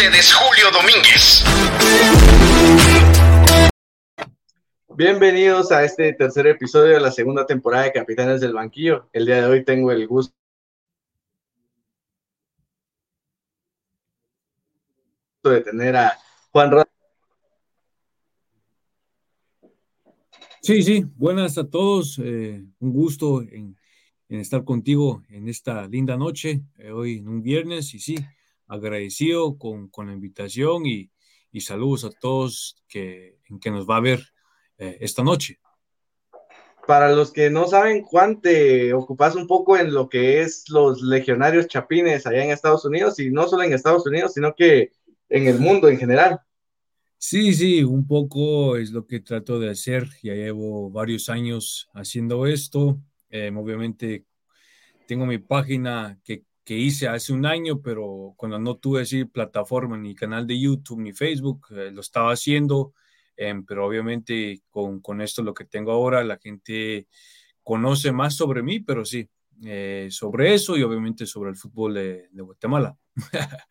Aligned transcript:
ustedes 0.00 0.32
Julio 0.32 0.70
Domínguez. 0.72 1.44
Bienvenidos 4.96 5.70
a 5.72 5.84
este 5.84 6.14
tercer 6.14 6.46
episodio 6.46 6.94
de 6.94 7.00
la 7.00 7.12
segunda 7.12 7.44
temporada 7.44 7.84
de 7.84 7.92
Capitanes 7.92 8.40
del 8.40 8.54
Banquillo. 8.54 9.10
El 9.12 9.26
día 9.26 9.42
de 9.42 9.44
hoy 9.44 9.62
tengo 9.62 9.92
el 9.92 10.06
gusto 10.06 10.32
de 15.44 15.60
tener 15.60 15.94
a 15.96 16.18
Juan 16.50 16.70
Rodríguez. 16.70 16.94
Sí, 20.62 20.82
sí, 20.82 21.04
buenas 21.14 21.58
a 21.58 21.68
todos. 21.68 22.18
Eh, 22.24 22.64
un 22.78 22.92
gusto 22.94 23.42
en, 23.42 23.76
estar 24.30 24.64
contigo 24.64 25.22
en 25.28 25.46
esta 25.46 25.86
linda 25.88 26.16
noche, 26.16 26.62
eh, 26.78 26.90
hoy 26.90 27.18
en 27.18 27.28
un 27.28 27.42
viernes, 27.42 27.92
y 27.92 27.98
sí, 27.98 28.16
agradecido 28.70 29.58
con, 29.58 29.88
con 29.88 30.06
la 30.06 30.12
invitación 30.12 30.86
y, 30.86 31.10
y, 31.52 31.60
saludos 31.60 32.04
a 32.04 32.10
todos 32.10 32.76
que, 32.88 33.38
que 33.60 33.70
nos 33.70 33.88
va 33.88 33.96
a 33.96 34.00
ver 34.00 34.20
eh, 34.78 34.96
esta 35.00 35.22
noche. 35.22 35.58
Para 36.86 37.12
los 37.12 37.32
que 37.32 37.50
no 37.50 37.66
saben, 37.66 38.02
Juan, 38.02 38.40
te 38.40 38.94
ocupas 38.94 39.34
un 39.36 39.46
poco 39.46 39.76
en 39.76 39.92
lo 39.92 40.08
que 40.08 40.40
es 40.40 40.68
los 40.68 41.02
legionarios 41.02 41.66
chapines 41.66 42.26
allá 42.26 42.44
en 42.44 42.50
Estados 42.50 42.84
Unidos, 42.84 43.18
y 43.18 43.30
no 43.30 43.46
solo 43.46 43.64
en 43.64 43.72
Estados 43.72 44.06
Unidos, 44.06 44.32
sino 44.34 44.54
que 44.54 44.92
en 45.28 45.46
el 45.46 45.58
mundo 45.58 45.88
en 45.88 45.98
general. 45.98 46.40
Sí, 47.18 47.52
sí, 47.52 47.84
un 47.84 48.06
poco 48.06 48.76
es 48.76 48.92
lo 48.92 49.06
que 49.06 49.20
trato 49.20 49.60
de 49.60 49.70
hacer. 49.70 50.08
Ya 50.22 50.34
llevo 50.34 50.90
varios 50.90 51.28
años 51.28 51.90
haciendo 51.92 52.46
esto. 52.46 52.98
Em, 53.28 53.56
obviamente 53.58 54.24
tengo 55.06 55.26
mi 55.26 55.38
página 55.38 56.18
que, 56.24 56.44
que, 56.70 56.76
hice 56.76 57.08
hace 57.08 57.32
un 57.32 57.46
año, 57.46 57.80
pero 57.82 58.34
cuando 58.36 58.58
no 58.60 58.76
tuve 58.76 59.02
así 59.02 59.24
plataforma, 59.24 59.96
ni 59.96 60.14
canal 60.14 60.46
de 60.46 60.60
YouTube, 60.60 61.00
ni 61.00 61.12
Facebook, 61.12 61.66
eh, 61.70 61.90
lo 61.90 62.00
estaba 62.00 62.32
haciendo. 62.32 62.94
Em, 63.36 63.64
pero 63.64 63.84
obviamente 63.84 64.62
con, 64.70 65.00
con, 65.00 65.20
esto 65.20 65.42
lo 65.42 65.52
que 65.52 65.64
tengo 65.64 65.90
ahora, 65.90 66.22
la 66.22 66.38
gente 66.38 67.08
conoce 67.64 68.12
más 68.12 68.36
sobre 68.36 68.62
mí, 68.62 68.78
pero 68.78 69.04
sí, 69.04 69.28
eh, 69.64 70.08
sobre 70.10 70.54
eso 70.54 70.76
y 70.76 70.84
obviamente 70.84 71.26
sobre 71.26 71.50
el 71.50 71.56
fútbol 71.56 71.94
de, 71.94 72.28
de 72.30 72.42
Guatemala. 72.42 72.96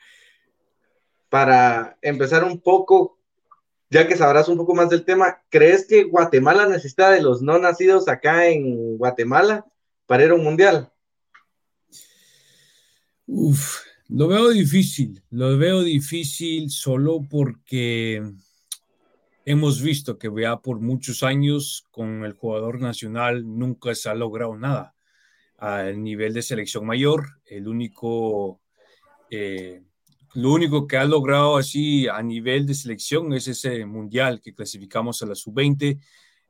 Para 1.29 1.97
empezar 2.01 2.43
un 2.43 2.59
poco, 2.59 3.17
ya 3.89 4.07
que 4.07 4.17
sabrás 4.17 4.49
un 4.49 4.57
poco 4.57 4.75
más 4.75 4.89
del 4.89 5.05
tema, 5.05 5.41
¿crees 5.49 5.87
que 5.87 6.03
Guatemala 6.03 6.67
necesita 6.67 7.11
de 7.11 7.21
los 7.21 7.41
no 7.41 7.59
nacidos 7.59 8.09
acá 8.09 8.47
en 8.47 8.97
Guatemala 8.97 9.65
para 10.05 10.25
ir 10.25 10.31
a 10.31 10.35
un 10.35 10.43
mundial? 10.43 10.91
Uf, 13.31 13.81
lo 14.07 14.27
veo 14.27 14.49
difícil, 14.49 15.21
lo 15.29 15.55
veo 15.55 15.83
difícil 15.83 16.71
solo 16.71 17.21
porque 17.29 18.23
hemos 19.45 19.83
visto 19.83 20.17
que 20.17 20.29
vea 20.29 20.57
por 20.57 20.79
muchos 20.79 21.21
años 21.21 21.85
con 21.91 22.25
el 22.25 22.33
jugador 22.33 22.81
nacional 22.81 23.43
nunca 23.45 23.93
se 23.93 24.09
ha 24.09 24.15
logrado 24.15 24.57
nada. 24.57 24.95
Al 25.57 26.01
nivel 26.01 26.33
de 26.33 26.41
selección 26.41 26.87
mayor, 26.87 27.39
el 27.45 27.67
único 27.67 28.61
eh, 29.29 29.83
lo 30.33 30.51
único 30.51 30.87
que 30.87 30.97
ha 30.97 31.05
logrado 31.05 31.57
así 31.57 32.07
a 32.07 32.23
nivel 32.23 32.65
de 32.65 32.73
selección 32.73 33.31
es 33.33 33.47
ese 33.47 33.85
mundial 33.85 34.41
que 34.41 34.55
clasificamos 34.55 35.21
a 35.21 35.27
la 35.27 35.35
sub-20 35.35 35.99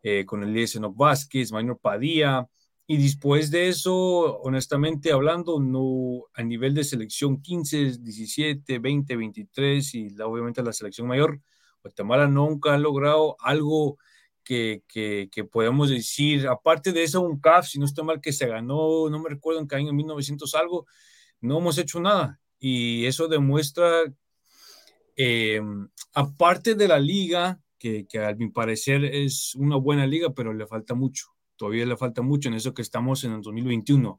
eh, 0.01 0.25
con 0.25 0.43
el 0.43 0.55
Enoch 0.55 0.95
Vázquez, 0.95 1.51
Maynor 1.51 1.79
Padilla. 1.79 2.47
Y 2.91 2.97
después 2.97 3.51
de 3.51 3.67
eso, 3.67 4.39
honestamente 4.39 5.11
hablando, 5.11 5.59
no 5.59 6.25
a 6.33 6.41
nivel 6.41 6.73
de 6.73 6.83
selección 6.83 7.39
15, 7.39 7.99
17, 7.99 8.79
20, 8.79 9.15
23 9.15 9.93
y 9.93 10.09
la, 10.09 10.25
obviamente 10.25 10.63
la 10.63 10.73
selección 10.73 11.05
mayor, 11.05 11.39
Guatemala 11.83 12.27
nunca 12.27 12.73
ha 12.73 12.79
logrado 12.79 13.37
algo 13.41 13.99
que, 14.43 14.81
que, 14.87 15.43
podemos 15.43 15.91
decir, 15.91 16.47
aparte 16.47 16.91
de 16.91 17.03
eso, 17.03 17.21
un 17.21 17.39
CAF, 17.39 17.67
si 17.67 17.77
no 17.77 17.85
está 17.85 18.01
mal, 18.01 18.21
que 18.21 18.33
se 18.33 18.47
ganó, 18.47 19.07
no 19.07 19.19
me 19.19 19.29
recuerdo 19.29 19.61
en 19.61 19.67
qué 19.67 19.75
año, 19.75 19.91
en 19.91 19.95
1900 19.95 20.55
algo, 20.55 20.87
no 21.41 21.59
hemos 21.59 21.77
hecho 21.77 21.99
nada. 21.99 22.39
Y 22.57 23.05
eso 23.05 23.27
demuestra, 23.27 24.11
eh, 25.15 25.61
aparte 26.15 26.73
de 26.73 26.87
la 26.87 26.97
liga, 26.97 27.61
que, 27.77 28.07
que, 28.07 28.25
a 28.25 28.33
mi 28.33 28.49
parecer 28.49 29.05
es 29.05 29.53
una 29.53 29.75
buena 29.75 30.07
liga, 30.07 30.33
pero 30.33 30.53
le 30.53 30.65
falta 30.65 30.95
mucho, 30.95 31.27
todavía 31.59 31.85
le 31.85 31.97
falta 31.97 32.21
mucho 32.21 32.47
en 32.47 32.55
eso 32.55 32.73
que 32.73 32.81
estamos 32.81 33.25
en 33.25 33.33
el 33.33 33.41
2021. 33.41 34.17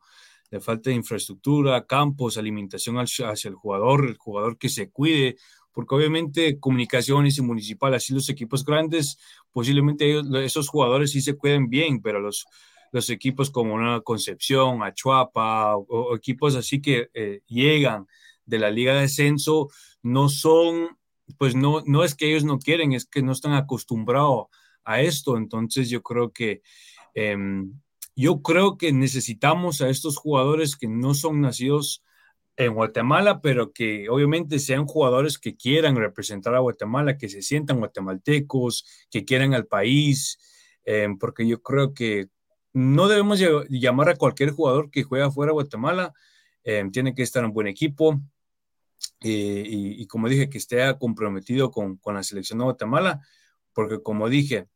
Le 0.51 0.61
falta 0.61 0.91
infraestructura, 0.91 1.87
campos, 1.87 2.37
alimentación 2.37 2.99
hacia 2.99 3.49
el 3.49 3.55
jugador, 3.55 4.07
el 4.07 4.19
jugador 4.19 4.59
que 4.59 4.69
se 4.69 4.91
cuide, 4.91 5.37
porque 5.73 5.95
obviamente 5.95 6.61
comunicaciones 6.61 7.39
y 7.39 7.43
municipal, 7.43 7.95
así 7.95 8.13
los 8.13 8.29
equipos 8.29 8.65
grandes, 8.65 9.17
posiblemente 9.53 10.21
esos 10.45 10.69
jugadores 10.69 11.13
sí 11.13 11.23
se 11.23 11.37
cuiden 11.37 11.71
bien, 11.71 12.03
pero 12.03 12.21
los, 12.21 12.47
los 12.93 13.09
equipos 13.09 13.51
como 13.51 13.75
una 13.75 14.03
Concepción, 14.03 14.83
Achuapa 14.83 15.77
o, 15.77 15.87
o 15.89 16.17
equipos 16.17 16.57
así 16.57 16.83
que 16.83 17.09
eh, 17.15 17.41
llegan 17.47 18.07
de 18.45 18.59
la 18.59 18.71
Liga 18.71 18.95
de 18.95 19.03
Descenso 19.03 19.71
no 20.03 20.29
son, 20.29 20.99
pues 21.39 21.55
no, 21.55 21.83
no 21.87 22.05
es 22.05 22.15
que 22.15 22.29
ellos 22.29 22.45
no 22.45 22.59
quieren, 22.59 22.93
es 22.93 23.07
que 23.07 23.23
no 23.23 23.33
están 23.33 23.55
acostumbrados 23.55 24.49
a 24.85 25.01
esto. 25.01 25.37
Entonces 25.37 25.89
yo 25.89 26.03
creo 26.03 26.33
que, 26.33 26.63
em, 27.15 27.73
yo 28.17 28.43
creo 28.43 28.77
que 28.77 28.93
necesitamos 28.93 29.81
a 29.81 29.89
estos 29.89 30.17
jugadores 30.17 30.77
que 30.77 30.89
no 30.89 31.15
son 31.15 31.41
nacidos 31.41 32.03
en 32.57 32.75
Guatemala, 32.75 33.41
pero 33.41 33.73
que 33.73 34.09
obviamente 34.11 34.59
sean 34.59 34.87
jugadores 34.87 35.39
que 35.39 35.57
quieran 35.57 35.97
representar 35.97 36.55
a 36.55 36.59
Guatemala, 36.59 37.17
que 37.17 37.29
se 37.29 37.41
sientan 37.41 37.79
guatemaltecos, 37.79 38.85
que 39.11 39.25
quieran 39.25 39.55
al 39.55 39.67
país, 39.67 40.39
em, 40.85 41.17
porque 41.17 41.47
yo 41.47 41.63
creo 41.63 41.95
que 41.95 42.29
no 42.73 43.09
debemos 43.09 43.41
llamar 43.71 44.11
a 44.11 44.17
cualquier 44.17 44.51
jugador 44.51 44.91
que 44.91 45.03
juega 45.03 45.31
fuera 45.31 45.51
de 45.51 45.55
Guatemala, 45.55 46.13
em, 46.63 46.91
tiene 46.91 47.15
que 47.15 47.23
estar 47.23 47.43
en 47.45 47.53
buen 47.53 47.67
equipo, 47.67 48.21
eh, 49.23 49.65
y, 49.67 50.07
como 50.07 50.29
dije, 50.29 50.51
que 50.51 50.59
esté 50.59 50.79
comprometido 50.99 51.71
con, 51.71 51.97
con, 51.97 52.15
la 52.15 52.23
selección 52.23 52.59
de 52.59 52.65
Guatemala, 52.67 53.21
porque 53.73 54.03
como 54.03 54.29
dije, 54.29 54.69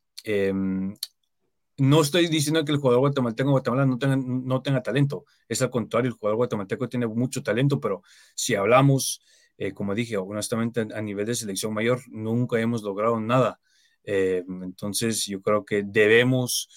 no 1.76 2.00
estoy 2.00 2.28
diciendo 2.28 2.64
que 2.64 2.72
el 2.72 2.78
jugador 2.78 3.00
guatemalteco 3.00 3.48
de 3.48 3.52
Guatemala 3.52 3.86
no 3.86 3.98
tenga, 3.98 4.16
no 4.16 4.62
tenga 4.62 4.82
talento, 4.82 5.24
es 5.48 5.62
al 5.62 5.70
contrario, 5.70 6.08
el 6.08 6.16
jugador 6.16 6.36
guatemalteco 6.36 6.88
tiene 6.88 7.06
mucho 7.06 7.42
talento, 7.42 7.80
pero 7.80 8.02
si 8.34 8.54
hablamos, 8.54 9.22
eh, 9.58 9.72
como 9.72 9.94
dije, 9.94 10.16
honestamente 10.16 10.86
a 10.94 11.00
nivel 11.00 11.26
de 11.26 11.34
selección 11.34 11.74
mayor, 11.74 12.00
nunca 12.08 12.60
hemos 12.60 12.82
logrado 12.82 13.20
nada. 13.20 13.60
Eh, 14.04 14.44
entonces 14.62 15.26
yo 15.26 15.40
creo 15.40 15.64
que 15.64 15.82
debemos 15.82 16.68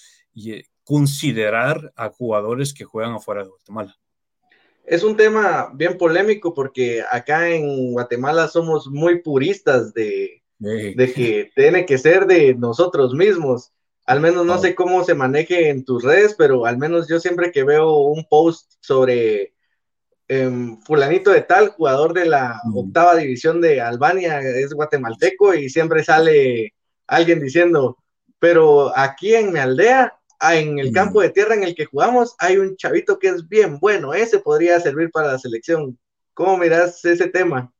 considerar 0.84 1.92
a 1.96 2.08
jugadores 2.08 2.72
que 2.72 2.84
juegan 2.84 3.12
afuera 3.12 3.42
de 3.42 3.50
Guatemala 3.50 3.98
es 4.88 5.02
un 5.02 5.16
tema 5.16 5.70
bien 5.74 5.98
polémico 5.98 6.54
porque 6.54 7.02
acá 7.10 7.50
en 7.50 7.92
Guatemala 7.92 8.48
somos 8.48 8.88
muy 8.88 9.20
puristas 9.20 9.92
de, 9.92 10.42
de 10.58 11.12
que 11.14 11.50
tiene 11.54 11.84
que 11.84 11.98
ser 11.98 12.26
de 12.26 12.54
nosotros 12.54 13.14
mismos. 13.14 13.72
Al 14.08 14.20
menos 14.20 14.44
no 14.44 14.58
sé 14.58 14.74
cómo 14.74 15.04
se 15.04 15.14
maneje 15.14 15.68
en 15.68 15.84
tus 15.84 16.02
redes, 16.02 16.34
pero 16.36 16.66
al 16.66 16.78
menos 16.78 17.08
yo 17.08 17.20
siempre 17.20 17.52
que 17.52 17.62
veo 17.62 17.98
un 17.98 18.24
post 18.28 18.72
sobre 18.80 19.54
em, 20.28 20.80
fulanito 20.82 21.30
de 21.30 21.42
tal, 21.42 21.68
jugador 21.68 22.12
de 22.14 22.26
la 22.26 22.60
octava 22.74 23.14
división 23.16 23.60
de 23.60 23.80
Albania, 23.80 24.40
es 24.40 24.72
guatemalteco 24.72 25.54
y 25.54 25.68
siempre 25.68 26.02
sale 26.02 26.74
alguien 27.06 27.40
diciendo, 27.40 27.98
pero 28.38 28.96
aquí 28.96 29.34
en 29.34 29.52
mi 29.52 29.58
aldea 29.60 30.18
Ah, 30.40 30.54
en 30.54 30.78
el 30.78 30.92
campo 30.92 31.20
de 31.20 31.30
tierra 31.30 31.54
en 31.56 31.64
el 31.64 31.74
que 31.74 31.86
jugamos 31.86 32.36
hay 32.38 32.58
un 32.58 32.76
chavito 32.76 33.18
que 33.18 33.26
es 33.28 33.48
bien 33.48 33.80
bueno, 33.80 34.14
ese 34.14 34.38
podría 34.38 34.78
servir 34.78 35.10
para 35.10 35.32
la 35.32 35.38
selección. 35.38 35.98
¿Cómo 36.32 36.56
miras 36.56 37.04
ese 37.04 37.28
tema? 37.28 37.72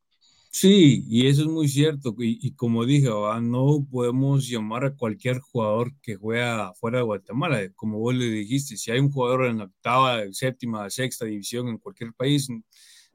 Sí, 0.50 1.04
y 1.08 1.28
eso 1.28 1.42
es 1.42 1.48
muy 1.48 1.68
cierto. 1.68 2.14
Y, 2.18 2.52
como 2.54 2.84
dije, 2.84 3.08
no 3.42 3.86
podemos 3.90 4.48
llamar 4.48 4.84
a 4.84 4.96
cualquier 4.96 5.40
jugador 5.40 5.92
que 6.00 6.16
juega 6.16 6.72
fuera 6.74 6.98
de 6.98 7.04
Guatemala. 7.04 7.60
Como 7.76 7.98
vos 7.98 8.14
le 8.14 8.26
dijiste, 8.26 8.76
si 8.76 8.90
hay 8.90 8.98
un 8.98 9.10
jugador 9.12 9.46
en 9.46 9.58
la 9.58 9.64
octava, 9.64 10.22
séptima, 10.32 10.88
sexta 10.90 11.26
división 11.26 11.68
en 11.68 11.78
cualquier 11.78 12.12
país, 12.14 12.48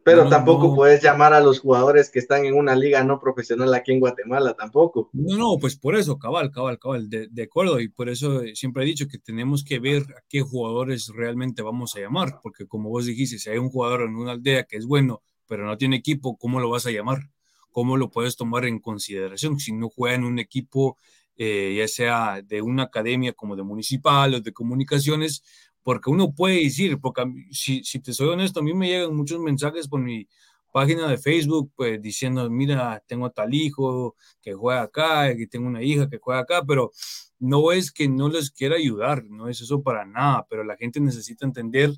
pero 0.03 0.27
tampoco 0.27 0.75
puedes 0.75 1.01
llamar 1.01 1.33
a 1.33 1.39
los 1.39 1.59
jugadores 1.59 2.12
que 2.12 2.19
están 2.19 2.45
en 2.45 2.56
una 2.56 2.75
liga 2.75 3.03
no 3.03 3.19
profesional 3.19 3.74
aquí 3.74 3.94
en 3.94 4.01
Guatemala, 4.01 4.53
tampoco. 4.53 5.09
No, 5.13 5.38
no, 5.38 5.57
pues 5.59 5.77
por 5.77 5.95
eso, 5.95 6.19
cabal, 6.19 6.51
cabal, 6.51 6.77
cabal, 6.77 7.09
de, 7.09 7.29
de, 7.31 7.44
acuerdo. 7.44 7.79
Y 7.79 7.88
por 7.88 8.09
eso 8.09 8.41
siempre 8.53 8.83
he 8.83 8.86
dicho 8.86 9.07
que 9.07 9.18
tenemos 9.18 9.63
que 9.63 9.79
ver 9.79 10.01
a 10.01 10.21
qué 10.27 10.41
jugadores 10.41 11.09
realmente 11.15 11.62
vamos 11.62 11.95
a 11.95 12.01
llamar, 12.01 12.39
porque 12.44 12.68
como 12.68 12.89
vos 12.89 13.06
dijiste, 13.06 13.39
si 13.39 13.50
hay 13.50 13.57
un 13.57 13.69
jugador 13.69 14.01
en 14.01 14.15
una 14.15 14.33
aldea 14.33 14.65
que 14.65 14.75
es 14.75 14.86
bueno, 14.86 15.21
pero 15.48 15.66
no 15.66 15.78
tiene 15.78 15.98
equipo, 15.98 16.38
¿cómo 16.38 16.60
lo 16.60 16.69
vas 16.69 16.86
a 16.86 16.92
llamar? 16.92 17.30
¿Cómo 17.72 17.98
lo 17.98 18.10
puedes 18.10 18.36
tomar 18.36 18.66
en 18.66 18.80
consideración 18.80 19.60
si 19.60 19.74
no 19.74 19.90
juega 19.90 20.16
en 20.16 20.24
un 20.24 20.40
equipo, 20.40 20.98
eh, 21.38 21.75
ya 21.78 21.88
sea 21.88 22.42
de 22.42 22.62
una 22.62 22.84
academia 22.84 23.34
como 23.34 23.56
de 23.56 23.63
municipal 23.63 24.34
o 24.36 24.42
de 24.42 24.54
comunicaciones? 24.54 25.44
porque 25.86 26.10
uno 26.10 26.34
puede 26.34 26.63
decir, 26.63 26.98
porque 27.01 27.25
si, 27.51 27.84
si, 27.84 28.00
te 28.00 28.13
soy 28.13 28.30
honesto, 28.30 28.62
a 28.62 28.63
mí 28.63 28.74
me 28.74 28.88
llegan 28.88 29.13
muchos 29.13 29.42
mensajes 29.42 29.90
por 29.90 30.00
mi, 30.00 30.30
página 30.74 31.07
de 31.07 31.18
Facebook, 31.19 31.72
pues 31.75 32.01
diciendo, 32.01 32.50
mira, 32.50 33.01
tengo 33.07 33.30
tal 33.30 33.54
hijo 33.54 34.16
que 34.42 34.54
juega 34.54 34.81
acá, 34.81 35.31
y 35.31 35.48
tengo 35.48 35.68
una 35.68 35.84
hija 35.84 36.10
que 36.10 36.18
juega 36.18 36.42
acá, 36.42 36.63
pero 36.68 36.92
no 37.39 37.72
es 37.72 37.92
que 37.92 38.10
no 38.10 38.28
les 38.28 38.50
quiera 38.51 38.75
ayudar, 38.75 39.24
no 39.25 39.48
es 39.48 39.62
eso 39.62 39.84
para 39.84 40.04
nada, 40.04 40.46
pero 40.50 40.63
la 40.63 40.75
gente 40.75 41.00
necesita 41.00 41.46
entender 41.46 41.92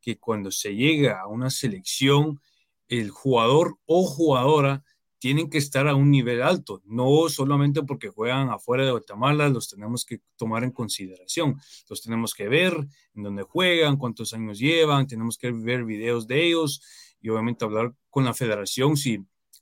que 0.00 0.16
cuando 0.18 0.50
se 0.52 0.74
llega 0.74 1.20
a 1.20 1.26
una 1.26 1.50
selección, 1.50 2.40
el 2.90 3.10
jugador 3.10 3.78
o 3.86 4.04
jugadora 4.04 4.84
tienen 5.20 5.50
que 5.50 5.58
estar 5.58 5.86
a 5.86 5.94
un 5.94 6.10
nivel 6.10 6.42
alto, 6.42 6.82
no 6.86 7.28
solamente 7.28 7.82
porque 7.82 8.08
juegan 8.08 8.48
afuera 8.48 8.84
de 8.84 8.90
Guatemala, 8.90 9.50
los 9.50 9.68
tenemos 9.68 10.04
que 10.06 10.20
tomar 10.36 10.64
en 10.64 10.72
consideración, 10.72 11.56
los 11.88 12.02
tenemos 12.02 12.34
que 12.34 12.48
ver 12.48 12.72
en 13.14 13.22
dónde 13.22 13.42
juegan, 13.42 13.96
cuántos 13.96 14.32
años 14.32 14.58
llevan, 14.58 15.06
tenemos 15.06 15.36
que 15.36 15.52
ver 15.52 15.84
videos 15.84 16.26
de 16.26 16.46
ellos 16.46 16.82
y 17.20 17.28
obviamente 17.28 17.66
hablar 17.66 17.94
con 18.08 18.24
la 18.24 18.32
federación 18.32 18.96
si, 18.96 19.18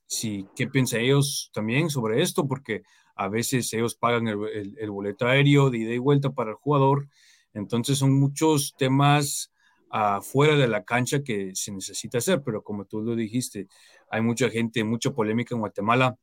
si 0.07 0.47
qué 0.55 0.69
piensan 0.69 1.01
ellos 1.01 1.51
también 1.53 1.91
sobre 1.91 2.23
esto, 2.23 2.47
porque 2.47 2.83
a 3.17 3.29
veces 3.29 3.73
ellos 3.75 3.97
pagan 3.97 4.29
el, 4.29 4.91
boleto 4.91 5.27
aéreo 5.27 5.71
de 5.71 5.79
ida 5.79 5.93
y 5.93 5.99
vuelta 5.99 6.31
para 6.31 6.51
el 6.51 6.57
jugador, 6.57 7.09
entonces 7.53 7.99
son 7.99 8.13
muchos 8.19 8.77
temas 8.79 9.51
afuera 9.91 10.57
de 10.57 10.69
la 10.69 10.85
cancha 10.85 11.23
que 11.23 11.53
se 11.55 11.73
necesita 11.73 12.19
hacer, 12.19 12.43
pero 12.43 12.63
como 12.63 12.85
tú 12.85 13.01
lo 13.01 13.17
dijiste, 13.17 13.69
hay 14.11 14.21
mucha 14.23 14.51
gente, 14.51 14.85
mucha 14.85 15.11
polémica 15.13 15.55
en 15.55 15.61
Guatemala 15.61 16.17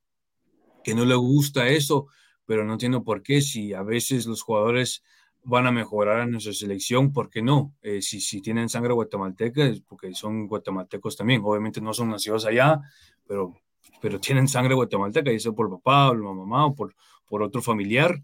que 0.84 0.94
no 0.94 1.06
le 1.06 1.16
gusta 1.16 1.68
eso, 1.68 2.08
pero 2.46 2.64
no 2.64 2.74
entiendo 2.74 3.04
por 3.04 3.24
qué, 3.24 3.42
si 3.42 3.74
a 3.74 3.82
veces 3.82 4.28
los 4.28 4.44
jugadores 4.44 5.04
van 5.44 5.68
a 5.68 5.72
mejorar 5.72 6.22
en 6.22 6.32
nuestra 6.32 6.54
selección, 6.54 7.14
¿por 7.14 7.30
qué 7.30 7.42
no? 7.42 7.74
Eh, 7.82 8.02
si, 8.02 8.20
si 8.20 8.42
tienen 8.42 8.70
sangre 8.70 8.94
guatemalteca, 8.94 9.66
es 9.66 9.82
porque 9.82 10.14
son 10.14 10.48
guatemaltecos 10.48 11.16
también, 11.16 11.42
obviamente 11.44 11.82
no 11.82 11.94
son 11.94 12.10
nacidos 12.10 12.46
allá, 12.46 12.82
pero, 13.28 13.54
pero 14.02 14.20
tienen 14.20 14.48
sangre 14.48 14.76
guatemalteca, 14.76 15.32
ya 15.32 15.40
sea 15.40 15.52
por 15.52 15.70
papá 15.70 16.10
por 16.10 16.22
mamá 16.22 16.66
o 16.66 16.76
por, 16.76 16.96
por 17.28 17.44
otro 17.44 17.62
familiar, 17.62 18.20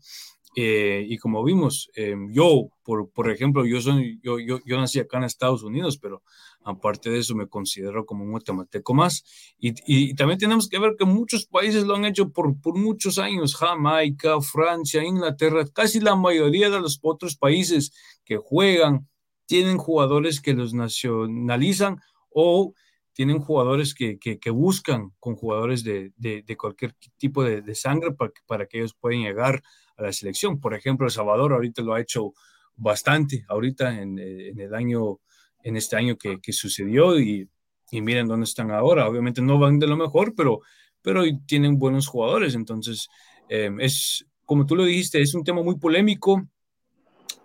eh, 0.54 1.06
y 1.08 1.18
como 1.18 1.44
vimos, 1.44 1.90
eh, 1.96 2.16
yo, 2.30 2.68
por, 2.84 3.10
por, 3.12 3.32
ejemplo, 3.32 3.66
yo, 3.66 3.80
soy, 3.80 4.20
yo, 4.22 4.38
yo, 4.38 4.60
yo, 4.66 4.78
nací 4.78 5.00
acá 5.00 5.18
en 5.18 5.24
Estados 5.24 5.64
Unidos, 5.64 5.98
pero 5.98 6.24
aparte 6.64 7.10
de 7.10 7.20
eso 7.20 7.36
me 7.36 7.48
considero 7.48 8.06
como 8.06 8.26
un 8.26 8.32
guatemalteco 8.32 8.94
más. 8.94 9.24
Y, 9.58 9.74
y, 9.86 10.14
también 10.14 10.40
tenemos 10.40 10.68
que 10.68 10.78
ver 10.78 10.96
que 11.00 11.06
muchos 11.06 11.46
países 11.46 11.86
lo 11.86 11.96
han 11.96 12.04
hecho 12.04 12.32
por, 12.32 12.60
por 12.60 12.78
muchos 12.78 13.18
años, 13.18 13.56
Jamaica, 13.56 14.42
Francia, 14.42 15.04
Inglaterra, 15.04 15.66
casi 15.74 16.02
la 16.02 16.16
mayoría 16.16 16.70
de 16.70 16.82
los 16.82 17.00
otros 17.02 17.38
países 17.38 17.94
que 18.26 18.36
juegan 18.36 19.08
tienen 19.46 19.78
jugadores 19.78 20.42
que 20.42 20.54
los 20.54 20.74
nacionalizan 20.74 21.98
o 22.30 22.74
tienen 23.14 23.40
jugadores 23.40 23.94
que, 23.94 24.20
que, 24.20 24.40
que 24.40 24.50
buscan 24.50 25.12
con 25.20 25.36
jugadores 25.36 25.84
de, 25.84 26.12
de, 26.18 26.44
de 26.44 26.58
cualquier 26.58 26.94
tipo 27.18 27.44
de, 27.44 27.62
de 27.62 27.76
sangre 27.76 28.12
para, 28.14 28.32
para 28.48 28.66
que 28.66 28.80
ellos 28.80 28.96
puedan 29.00 29.22
llegar 29.22 29.62
la 30.02 30.14
selección. 30.14 30.60
Por 30.60 30.74
ejemplo, 30.74 31.06
El 31.06 31.12
Salvador 31.12 31.54
ahorita 31.54 31.82
lo 31.82 31.94
ha 31.94 32.02
hecho 32.02 32.34
bastante, 32.76 33.46
ahorita 33.48 34.02
en, 34.02 34.18
en 34.20 34.60
el 34.60 34.74
año, 34.74 35.20
en 35.64 35.78
este 35.78 35.96
año 35.96 36.18
que, 36.18 36.40
que 36.40 36.54
sucedió 36.54 37.20
y, 37.20 37.48
y, 37.92 38.02
miren 38.02 38.28
dónde 38.28 38.46
están 38.46 38.72
ahora. 38.72 39.08
Obviamente 39.08 39.42
no 39.42 39.60
van 39.60 39.80
de 39.80 39.88
lo 39.88 39.98
mejor, 39.98 40.34
pero, 40.36 40.62
pero 41.02 41.24
tienen 41.46 41.78
buenos 41.78 42.08
jugadores. 42.08 42.56
Entonces, 42.56 43.08
eh, 43.50 43.70
es, 43.80 44.26
como 44.46 44.66
tú 44.66 44.76
lo 44.76 44.86
dijiste, 44.86 45.22
es 45.22 45.34
un 45.36 45.44
tema 45.44 45.62
muy 45.62 45.78
polémico, 45.78 46.48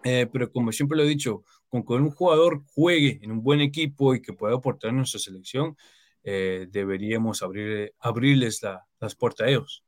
eh, 0.05 0.27
pero 0.33 0.51
como 0.51 0.73
siempre 0.73 0.97
lo 0.97 1.05
he 1.05 1.09
dicho, 1.09 1.45
con 1.69 1.85
que 1.85 1.95
un 1.95 2.11
jugador 2.11 2.63
juegue 2.75 3.19
en 3.23 3.33
un 3.33 3.43
buen 3.43 3.61
equipo 3.61 4.15
y 4.15 4.23
que 4.23 4.33
pueda 4.33 4.55
aportar 4.55 4.91
a 4.91 4.95
nuestra 4.95 5.21
selección, 5.21 5.77
eh, 6.23 6.67
deberíamos 6.71 7.43
abrir, 7.43 7.93
abrirles 8.01 8.63
la, 8.63 8.87
las 9.01 9.15
puertas 9.15 9.47
a 9.47 9.51
ellos. 9.51 9.86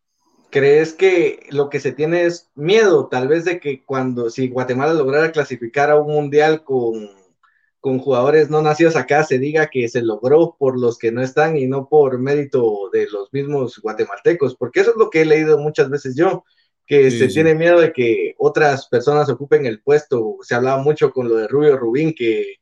¿Crees 0.50 0.94
que 0.94 1.40
lo 1.50 1.68
que 1.68 1.78
se 1.78 1.92
tiene 1.92 2.24
es 2.24 2.48
miedo, 2.54 3.08
tal 3.08 3.28
vez, 3.28 3.44
de 3.44 3.60
que 3.60 3.84
cuando, 3.84 4.30
si 4.30 4.48
Guatemala 4.48 4.94
lograra 4.94 5.30
clasificar 5.30 5.90
a 5.90 6.00
un 6.00 6.10
mundial 6.10 6.64
con, 6.64 7.10
con 7.80 7.98
jugadores 7.98 8.48
no 8.48 8.62
nacidos 8.62 8.96
acá, 8.96 9.24
se 9.24 9.38
diga 9.38 9.68
que 9.68 9.88
se 9.88 10.00
logró 10.00 10.56
por 10.58 10.78
los 10.78 10.96
que 10.96 11.12
no 11.12 11.22
están 11.22 11.58
y 11.58 11.66
no 11.66 11.86
por 11.88 12.18
mérito 12.18 12.88
de 12.92 13.08
los 13.10 13.30
mismos 13.32 13.78
guatemaltecos? 13.78 14.56
Porque 14.56 14.80
eso 14.80 14.92
es 14.92 14.96
lo 14.96 15.10
que 15.10 15.22
he 15.22 15.26
leído 15.26 15.58
muchas 15.58 15.90
veces 15.90 16.16
yo, 16.16 16.44
que 16.86 17.10
sí, 17.10 17.18
se 17.18 17.28
sí. 17.28 17.34
tiene 17.34 17.54
miedo 17.54 17.78
de 17.78 17.92
que 17.92 18.34
otras 18.38 18.88
personas 18.88 19.28
ocupen 19.28 19.66
el 19.66 19.82
puesto. 19.82 20.36
Se 20.40 20.54
hablaba 20.54 20.82
mucho 20.82 21.12
con 21.12 21.28
lo 21.28 21.36
de 21.36 21.46
Rubio 21.46 21.76
Rubín, 21.76 22.14
que, 22.16 22.54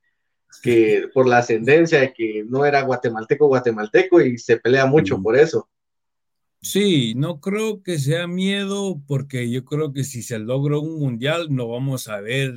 que 0.60 1.08
por 1.14 1.28
la 1.28 1.38
ascendencia 1.38 2.00
de 2.00 2.12
que 2.12 2.44
no 2.48 2.64
era 2.66 2.82
guatemalteco, 2.82 3.46
guatemalteco, 3.46 4.20
y 4.20 4.38
se 4.38 4.56
pelea 4.56 4.86
mucho 4.86 5.18
mm. 5.18 5.22
por 5.22 5.36
eso. 5.36 5.68
Sí, 6.60 7.14
no 7.14 7.40
creo 7.40 7.82
que 7.82 7.98
sea 7.98 8.26
miedo 8.26 9.00
porque 9.06 9.48
yo 9.50 9.64
creo 9.64 9.92
que 9.92 10.04
si 10.04 10.22
se 10.22 10.38
logra 10.38 10.78
un 10.78 10.98
mundial 10.98 11.48
no 11.50 11.68
vamos 11.68 12.08
a 12.08 12.20
ver 12.20 12.54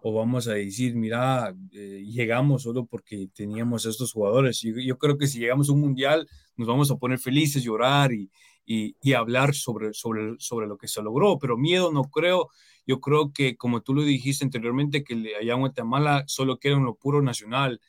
o 0.00 0.12
vamos 0.12 0.46
a 0.46 0.54
decir, 0.54 0.94
mira, 0.94 1.54
eh, 1.72 2.04
llegamos 2.06 2.62
solo 2.62 2.86
porque 2.86 3.28
teníamos 3.34 3.84
estos 3.84 4.12
jugadores. 4.12 4.60
Yo, 4.60 4.74
yo, 4.76 4.96
creo 4.96 5.18
que 5.18 5.26
si 5.26 5.40
llegamos 5.40 5.68
a 5.68 5.72
un 5.72 5.80
mundial 5.80 6.28
nos 6.56 6.68
vamos 6.68 6.90
a 6.90 6.96
poner 6.96 7.18
felices, 7.18 7.64
llorar 7.64 8.12
y, 8.12 8.30
y, 8.64 8.94
y, 9.02 9.12
hablar 9.14 9.54
sobre, 9.54 9.92
sobre, 9.92 10.36
sobre 10.38 10.68
lo 10.68 10.78
que 10.78 10.86
se 10.86 11.02
logró, 11.02 11.38
pero 11.38 11.56
miedo 11.56 11.90
no 11.92 12.04
creo. 12.04 12.48
Yo 12.86 13.00
creo 13.00 13.32
que, 13.32 13.56
como 13.56 13.82
tú 13.82 13.94
lo 13.94 14.02
dijiste 14.02 14.44
anteriormente, 14.44 15.02
que 15.04 15.14
allá 15.40 15.54
en 15.54 15.60
Guatemala 15.60 16.24
solo 16.26 16.58
quieren 16.58 16.84
lo 16.84 16.94
puro 16.94 17.22
nacional, 17.22 17.80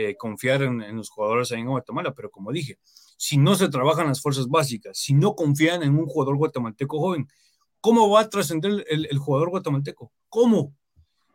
eh, 0.00 0.16
confiar 0.16 0.62
en, 0.62 0.96
los 0.96 1.10
jugadores 1.10 1.50
allá 1.50 1.60
en 1.60 1.66
Guatemala, 1.66 2.14
pero 2.14 2.30
como 2.30 2.52
dije, 2.52 2.78
si 3.16 3.36
no 3.36 3.56
se 3.56 3.68
trabajan 3.68 4.06
las 4.06 4.22
fuerzas 4.22 4.46
básicas, 4.46 4.96
si 4.96 5.12
no 5.12 5.34
confían 5.34 5.82
en 5.82 5.98
un 5.98 6.06
jugador 6.06 6.36
guatemalteco 6.36 7.00
joven, 7.00 7.26
¿cómo 7.80 8.08
va 8.08 8.20
a 8.20 8.28
trascender 8.30 8.84
el, 8.88 9.18
jugador 9.18 9.50
guatemalteco? 9.50 10.12
¿Cómo? 10.28 10.72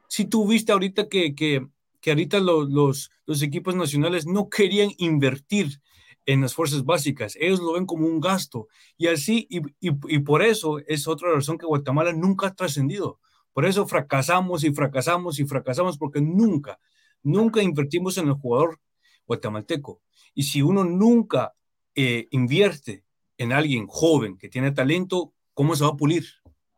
Si 0.07 0.24
tú 0.24 0.48
viste 0.48 0.71
ahorita 0.71 1.10
que, 1.10 1.36
que, 1.36 1.68
que 2.00 2.12
ahorita 2.12 2.39
los, 2.39 3.10
los, 3.25 3.42
equipos 3.42 3.75
nacionales 3.75 4.25
no 4.25 4.48
querían 4.48 4.92
invertir 4.98 5.81
en 6.25 6.39
las 6.39 6.54
fuerzas 6.54 6.86
básicas, 6.86 7.36
ellos 7.42 7.59
lo 7.59 7.74
ven 7.74 7.86
como 7.86 8.07
un 8.07 8.21
gasto. 8.21 8.69
Y 8.98 9.07
así, 9.07 9.45
y, 9.50 9.59
y 9.81 10.19
por 10.19 10.42
eso 10.42 10.80
es 10.88 11.06
otra 11.09 11.33
razón 11.33 11.57
que 11.57 11.66
Guatemala 11.66 12.13
nunca 12.13 12.48
ha 12.48 12.56
trascendido. 12.56 13.19
Por 13.51 13.66
eso 13.66 13.86
fracasamos 13.88 14.63
y 14.63 14.74
fracasamos 14.74 15.38
y 15.39 15.44
fracasamos, 15.44 15.98
porque 15.98 16.21
nunca, 16.21 16.80
nunca 17.24 17.64
invertimos 17.64 18.18
en 18.18 18.28
el 18.28 18.34
jugador 18.34 18.80
guatemalteco. 19.25 20.02
Y 20.33 20.44
si 20.44 20.62
uno 20.62 20.83
nunca 20.83 21.56
eh, 21.95 22.28
invierte 22.31 23.04
en 23.38 23.52
alguien 23.52 23.88
joven 23.88 24.38
que 24.38 24.50
tiene 24.50 24.71
talento, 24.71 25.33
¿cómo 25.54 25.76
se 25.76 25.83
va 25.83 25.92
a 25.92 25.97
pulir? 25.97 26.26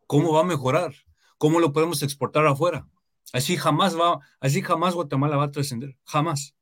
¿Cómo 0.07 0.33
va 0.33 0.41
a 0.41 0.45
mejorar? 0.45 0.93
¿Cómo 1.37 1.59
lo 1.59 1.73
podemos 1.73 2.03
exportar 2.03 2.45
afuera? 2.45 2.87
Así 3.33 3.57
jamás 3.57 3.97
va, 3.99 4.19
así 4.39 4.61
jamás 4.61 4.93
Guatemala 4.93 5.37
va 5.37 5.45
a 5.45 5.51
trascender, 5.51 5.97
jamás. 6.03 6.55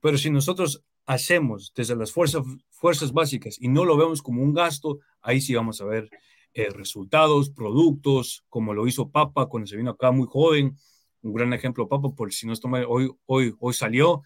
Pero 0.00 0.18
si 0.18 0.30
nosotros 0.30 0.82
hacemos 1.06 1.72
desde 1.74 1.96
las 1.96 2.12
fuerzas, 2.12 2.42
fuerzas 2.70 3.12
básicas 3.12 3.56
y 3.60 3.68
no 3.68 3.84
lo 3.84 3.96
vemos 3.96 4.22
como 4.22 4.42
un 4.42 4.54
gasto, 4.54 4.98
ahí 5.20 5.40
sí 5.40 5.54
vamos 5.54 5.80
a 5.80 5.84
ver 5.84 6.08
eh, 6.52 6.70
resultados, 6.70 7.50
productos, 7.50 8.44
como 8.48 8.74
lo 8.74 8.86
hizo 8.86 9.10
Papa 9.10 9.46
cuando 9.46 9.66
se 9.66 9.76
vino 9.76 9.90
acá 9.90 10.10
muy 10.10 10.26
joven. 10.28 10.76
Un 11.22 11.34
gran 11.34 11.52
ejemplo, 11.52 11.88
Papa, 11.88 12.10
por 12.14 12.32
si 12.32 12.46
no 12.46 12.52
está 12.52 12.68
hoy, 12.68 13.10
hoy, 13.26 13.54
hoy 13.58 13.74
salió, 13.74 14.22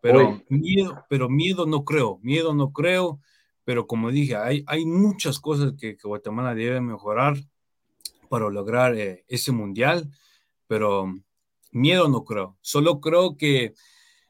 pero 0.00 0.42
miedo, 0.48 1.04
pero 1.08 1.28
miedo 1.30 1.66
no 1.66 1.84
creo, 1.84 2.18
miedo 2.22 2.54
no 2.54 2.72
creo, 2.72 3.20
pero 3.64 3.86
como 3.86 4.10
dije, 4.10 4.36
hay, 4.36 4.62
hay 4.66 4.84
muchas 4.84 5.40
cosas 5.40 5.72
que, 5.78 5.96
que 5.96 6.06
Guatemala 6.08 6.54
debe 6.54 6.80
mejorar 6.82 7.36
para 8.28 8.50
lograr 8.50 8.94
eh, 8.96 9.24
ese 9.28 9.52
mundial, 9.52 10.10
pero 10.66 11.14
miedo 11.72 12.08
no 12.08 12.24
creo, 12.24 12.58
solo 12.60 13.00
creo 13.00 13.36
que, 13.36 13.72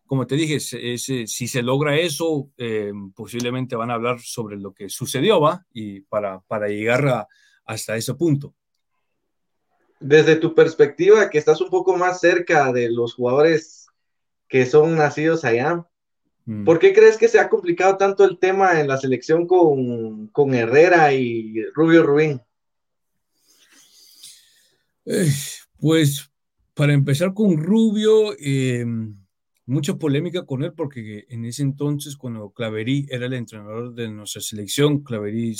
como 0.06 0.26
te 0.26 0.36
dije, 0.36 0.60
si 0.60 1.26
se 1.26 1.62
logra 1.62 1.96
eso, 1.96 2.50
eh, 2.56 2.92
posiblemente 3.14 3.74
van 3.74 3.90
a 3.90 3.94
hablar 3.94 4.20
sobre 4.20 4.56
lo 4.56 4.72
que 4.72 4.88
sucedió, 4.88 5.40
¿va? 5.40 5.66
Y 5.72 6.02
para, 6.02 6.40
para 6.42 6.68
llegar 6.68 7.06
a, 7.08 7.28
hasta 7.64 7.96
ese 7.96 8.14
punto. 8.14 8.54
Desde 10.06 10.36
tu 10.36 10.54
perspectiva, 10.54 11.30
que 11.30 11.38
estás 11.38 11.62
un 11.62 11.70
poco 11.70 11.96
más 11.96 12.20
cerca 12.20 12.72
de 12.72 12.90
los 12.90 13.14
jugadores 13.14 13.86
que 14.48 14.66
son 14.66 14.96
nacidos 14.96 15.46
allá. 15.46 15.86
Mm. 16.44 16.64
¿Por 16.64 16.78
qué 16.78 16.92
crees 16.92 17.16
que 17.16 17.28
se 17.28 17.40
ha 17.40 17.48
complicado 17.48 17.96
tanto 17.96 18.22
el 18.24 18.38
tema 18.38 18.78
en 18.78 18.86
la 18.86 18.98
selección 18.98 19.46
con, 19.46 20.26
con 20.28 20.54
Herrera 20.54 21.14
y 21.14 21.64
Rubio 21.74 22.02
Rubín? 22.02 22.42
Eh, 25.06 25.32
pues 25.80 26.30
para 26.74 26.92
empezar 26.92 27.32
con 27.32 27.56
Rubio, 27.56 28.34
eh, 28.38 28.84
mucha 29.64 29.94
polémica 29.94 30.44
con 30.44 30.64
él 30.64 30.74
porque 30.74 31.24
en 31.30 31.46
ese 31.46 31.62
entonces 31.62 32.14
cuando 32.16 32.50
Claverí 32.50 33.06
era 33.08 33.24
el 33.24 33.32
entrenador 33.32 33.94
de 33.94 34.10
nuestra 34.10 34.42
selección, 34.42 35.02
Claverí 35.02 35.56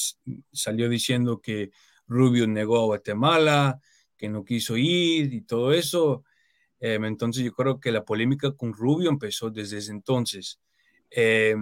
salió 0.53 0.91
diciendo 0.91 1.41
que 1.41 1.71
Rubio 2.07 2.47
negó 2.47 2.83
a 2.83 2.85
Guatemala, 2.85 3.81
que 4.25 4.31
no 4.31 4.45
quiso 4.45 4.77
ir 4.79 5.35
y 5.35 5.43
todo 5.43 5.73
eso. 5.73 6.25
Eh, 6.81 6.99
entonces 7.03 7.45
yo 7.45 7.53
creo 7.53 7.79
que 7.79 7.93
la 7.93 8.05
polémica 8.05 8.53
con 8.53 8.73
Rubio 8.73 9.11
empezó 9.11 9.51
desde 9.51 9.79
ese 9.79 9.93
entonces. 9.93 10.61
Eh, 11.11 11.55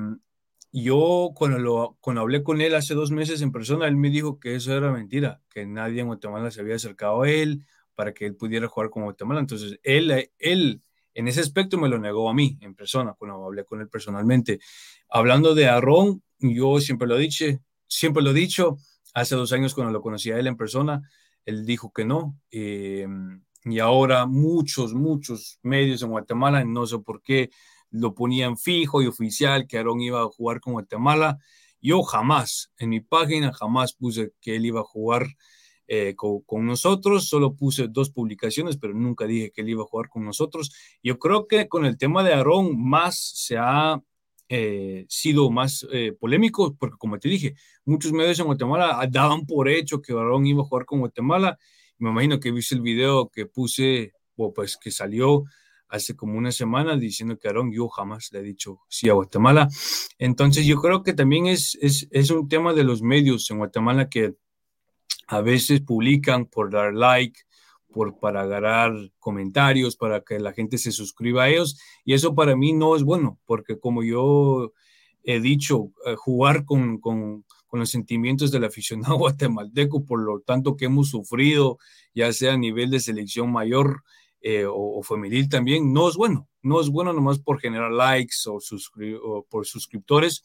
yo 0.72 1.32
cuando, 1.34 1.58
lo, 1.58 1.96
cuando 2.00 2.22
hablé 2.22 2.44
con 2.44 2.60
él 2.60 2.76
hace 2.76 2.94
dos 2.94 3.10
meses 3.10 3.42
en 3.42 3.50
persona, 3.50 3.88
él 3.88 3.96
me 3.96 4.10
dijo 4.10 4.38
que 4.38 4.54
eso 4.54 4.72
era 4.76 4.92
mentira, 4.92 5.42
que 5.50 5.66
nadie 5.66 6.00
en 6.02 6.06
Guatemala 6.06 6.52
se 6.52 6.60
había 6.60 6.76
acercado 6.76 7.22
a 7.22 7.30
él 7.30 7.66
para 7.96 8.14
que 8.14 8.26
él 8.26 8.36
pudiera 8.36 8.68
jugar 8.68 8.90
con 8.90 9.02
Guatemala. 9.02 9.40
Entonces, 9.40 9.80
él, 9.82 10.30
él 10.38 10.82
en 11.14 11.28
ese 11.28 11.40
aspecto 11.40 11.78
me 11.78 11.88
lo 11.88 11.98
negó 11.98 12.30
a 12.30 12.34
mí 12.34 12.58
en 12.60 12.76
persona, 12.76 13.14
cuando 13.18 13.44
hablé 13.44 13.64
con 13.64 13.80
él 13.80 13.88
personalmente. 13.88 14.60
Hablando 15.08 15.56
de 15.56 15.66
Aarón, 15.66 16.22
yo 16.38 16.78
siempre 16.80 17.08
lo 17.08 17.18
dicho, 17.18 17.44
siempre 17.88 18.22
lo 18.22 18.30
he 18.30 18.34
dicho, 18.34 18.78
hace 19.14 19.34
dos 19.34 19.52
años 19.52 19.74
cuando 19.74 19.92
lo 19.92 20.00
conocí 20.00 20.30
a 20.30 20.38
él 20.38 20.46
en 20.46 20.56
persona, 20.56 21.02
él 21.44 21.66
dijo 21.66 21.92
que 21.92 22.04
no. 22.04 22.38
Eh, 22.50 23.06
y 23.64 23.78
ahora 23.78 24.26
muchos, 24.26 24.94
muchos 24.94 25.58
medios 25.62 26.02
en 26.02 26.10
Guatemala, 26.10 26.64
no 26.64 26.86
sé 26.86 26.98
por 26.98 27.22
qué, 27.22 27.50
lo 27.90 28.14
ponían 28.14 28.56
fijo 28.56 29.02
y 29.02 29.06
oficial 29.06 29.66
que 29.66 29.78
Aarón 29.78 30.00
iba 30.00 30.22
a 30.22 30.26
jugar 30.26 30.60
con 30.60 30.72
Guatemala. 30.74 31.38
Yo 31.80 32.02
jamás, 32.02 32.72
en 32.78 32.90
mi 32.90 33.00
página, 33.00 33.52
jamás 33.52 33.92
puse 33.94 34.32
que 34.40 34.56
él 34.56 34.66
iba 34.66 34.80
a 34.80 34.84
jugar 34.84 35.26
eh, 35.88 36.14
con, 36.16 36.64
nosotros, 36.64 37.28
solo 37.28 37.54
puse 37.54 37.88
dos 37.88 38.10
publicaciones, 38.10 38.78
pero 38.78 38.94
nunca 38.94 39.26
dije 39.26 39.50
que 39.50 39.60
él 39.60 39.70
iba 39.70 39.82
a 39.82 39.86
jugar 39.86 40.08
con 40.08 40.24
nosotros. 40.24 40.72
Yo 41.02 41.18
creo 41.18 41.46
que 41.46 41.68
con 41.68 41.84
el 41.84 41.98
tema 41.98 42.22
de 42.24 42.32
Aarón 42.32 42.80
más 42.80 43.18
se 43.34 43.58
ha 43.58 44.00
eh, 44.54 45.06
sido 45.08 45.50
más 45.50 45.86
eh, 45.90 46.12
polémico, 46.12 46.76
porque 46.78 46.98
como 46.98 47.18
te 47.18 47.26
dije, 47.26 47.54
muchos 47.86 48.12
medios 48.12 48.38
en 48.38 48.44
Guatemala 48.44 49.02
daban 49.10 49.46
por 49.46 49.66
hecho 49.66 50.02
que 50.02 50.12
Aarón 50.12 50.46
iba 50.46 50.60
a 50.60 50.66
jugar 50.66 50.84
con 50.84 50.98
Guatemala. 50.98 51.58
Me 51.96 52.10
imagino 52.10 52.38
que 52.38 52.50
viste 52.50 52.74
el 52.74 52.82
video 52.82 53.30
que 53.30 53.46
puse, 53.46 54.12
o 54.36 54.52
pues 54.52 54.76
que 54.76 54.90
salió 54.90 55.44
hace 55.88 56.14
como 56.14 56.36
una 56.36 56.52
semana 56.52 56.98
diciendo 56.98 57.38
que 57.38 57.48
Aarón 57.48 57.72
yo 57.72 57.88
jamás 57.88 58.30
le 58.32 58.40
he 58.40 58.42
dicho 58.42 58.80
sí 58.90 59.08
a 59.08 59.14
Guatemala. 59.14 59.70
Entonces 60.18 60.66
yo 60.66 60.76
creo 60.82 61.02
que 61.02 61.14
también 61.14 61.46
es, 61.46 61.78
es, 61.80 62.06
es 62.10 62.30
un 62.30 62.46
tema 62.46 62.74
de 62.74 62.84
los 62.84 63.00
medios 63.00 63.50
en 63.50 63.56
Guatemala 63.56 64.10
que 64.10 64.34
a 65.28 65.40
veces 65.40 65.80
publican 65.80 66.44
por 66.44 66.70
dar 66.70 66.92
like, 66.92 67.40
por, 67.92 68.18
para 68.18 68.42
agarrar 68.42 68.92
comentarios, 69.18 69.96
para 69.96 70.22
que 70.22 70.40
la 70.40 70.52
gente 70.52 70.78
se 70.78 70.90
suscriba 70.90 71.44
a 71.44 71.48
ellos. 71.50 71.78
Y 72.04 72.14
eso 72.14 72.34
para 72.34 72.56
mí 72.56 72.72
no 72.72 72.96
es 72.96 73.02
bueno, 73.04 73.38
porque 73.46 73.78
como 73.78 74.02
yo 74.02 74.72
he 75.24 75.40
dicho, 75.40 75.92
eh, 76.06 76.16
jugar 76.16 76.64
con, 76.64 76.98
con, 76.98 77.44
con, 77.68 77.80
los 77.80 77.90
sentimientos 77.90 78.50
del 78.50 78.64
aficionado 78.64 79.16
guatemalteco, 79.18 80.04
por 80.04 80.20
lo 80.20 80.40
tanto 80.40 80.76
que 80.76 80.86
hemos 80.86 81.10
sufrido, 81.10 81.78
ya 82.14 82.32
sea 82.32 82.54
a 82.54 82.58
nivel 82.58 82.90
de 82.90 83.00
selección 83.00 83.52
mayor 83.52 84.02
eh, 84.40 84.64
o, 84.68 85.00
femenil 85.04 85.48
también, 85.48 85.92
no 85.92 86.08
es 86.08 86.16
bueno. 86.16 86.48
No 86.62 86.80
es 86.80 86.88
bueno 86.88 87.12
nomás 87.12 87.38
por 87.38 87.60
generar 87.60 87.92
likes 87.92 88.36
o, 88.46 88.58
o 89.22 89.46
por 89.48 89.66
suscriptores, 89.66 90.42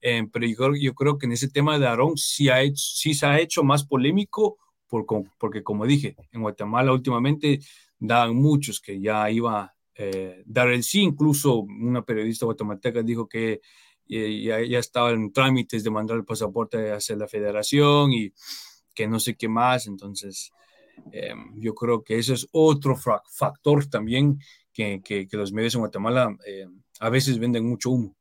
eh, 0.00 0.24
pero 0.32 0.74
yo, 0.76 0.94
creo 0.94 1.18
que 1.18 1.26
en 1.26 1.32
ese 1.32 1.48
tema 1.48 1.78
de 1.78 1.86
Aarón 1.86 2.16
sí, 2.16 2.48
sí 2.74 3.14
se 3.14 3.26
ha 3.26 3.40
hecho 3.40 3.64
más 3.64 3.84
polémico 3.84 4.58
por, 4.88 5.06
porque, 5.38 5.62
como 5.62 5.86
dije, 5.86 6.16
en 6.32 6.42
Guatemala 6.42 6.92
últimamente 6.92 7.60
daban 7.98 8.34
muchos 8.34 8.80
que 8.80 9.00
ya 9.00 9.30
iba 9.30 9.62
a 9.62 9.74
eh, 9.94 10.42
dar 10.46 10.68
el 10.68 10.82
sí, 10.82 11.02
incluso 11.02 11.58
una 11.60 12.02
periodista 12.02 12.46
guatemalteca 12.46 13.02
dijo 13.02 13.28
que 13.28 13.60
eh, 14.08 14.42
ya, 14.42 14.62
ya, 14.62 14.78
estaba 14.78 15.10
en 15.10 15.32
trámites 15.32 15.84
de 15.84 15.90
mandar 15.90 16.16
el 16.16 16.24
pasaporte 16.24 16.92
hacia 16.92 17.16
la 17.16 17.28
federación 17.28 18.12
y 18.12 18.32
que 18.94 19.06
no 19.06 19.20
sé 19.20 19.36
qué 19.36 19.48
más, 19.48 19.86
entonces 19.86 20.52
yo 21.54 21.76
creo 21.76 22.02
que 22.02 22.18
eso 22.18 22.34
es 22.34 22.48
otro 22.50 22.96
factor 22.96 23.86
también 23.86 24.40
que, 24.72 25.00
que, 25.00 25.28
que 25.28 25.36
los 25.36 25.52
medios 25.52 25.76
en 25.76 25.82
Guatemala 25.82 26.36
a 26.98 27.08
veces 27.08 27.38
venden 27.38 27.68
mucho 27.68 27.90
humo. 27.90 28.16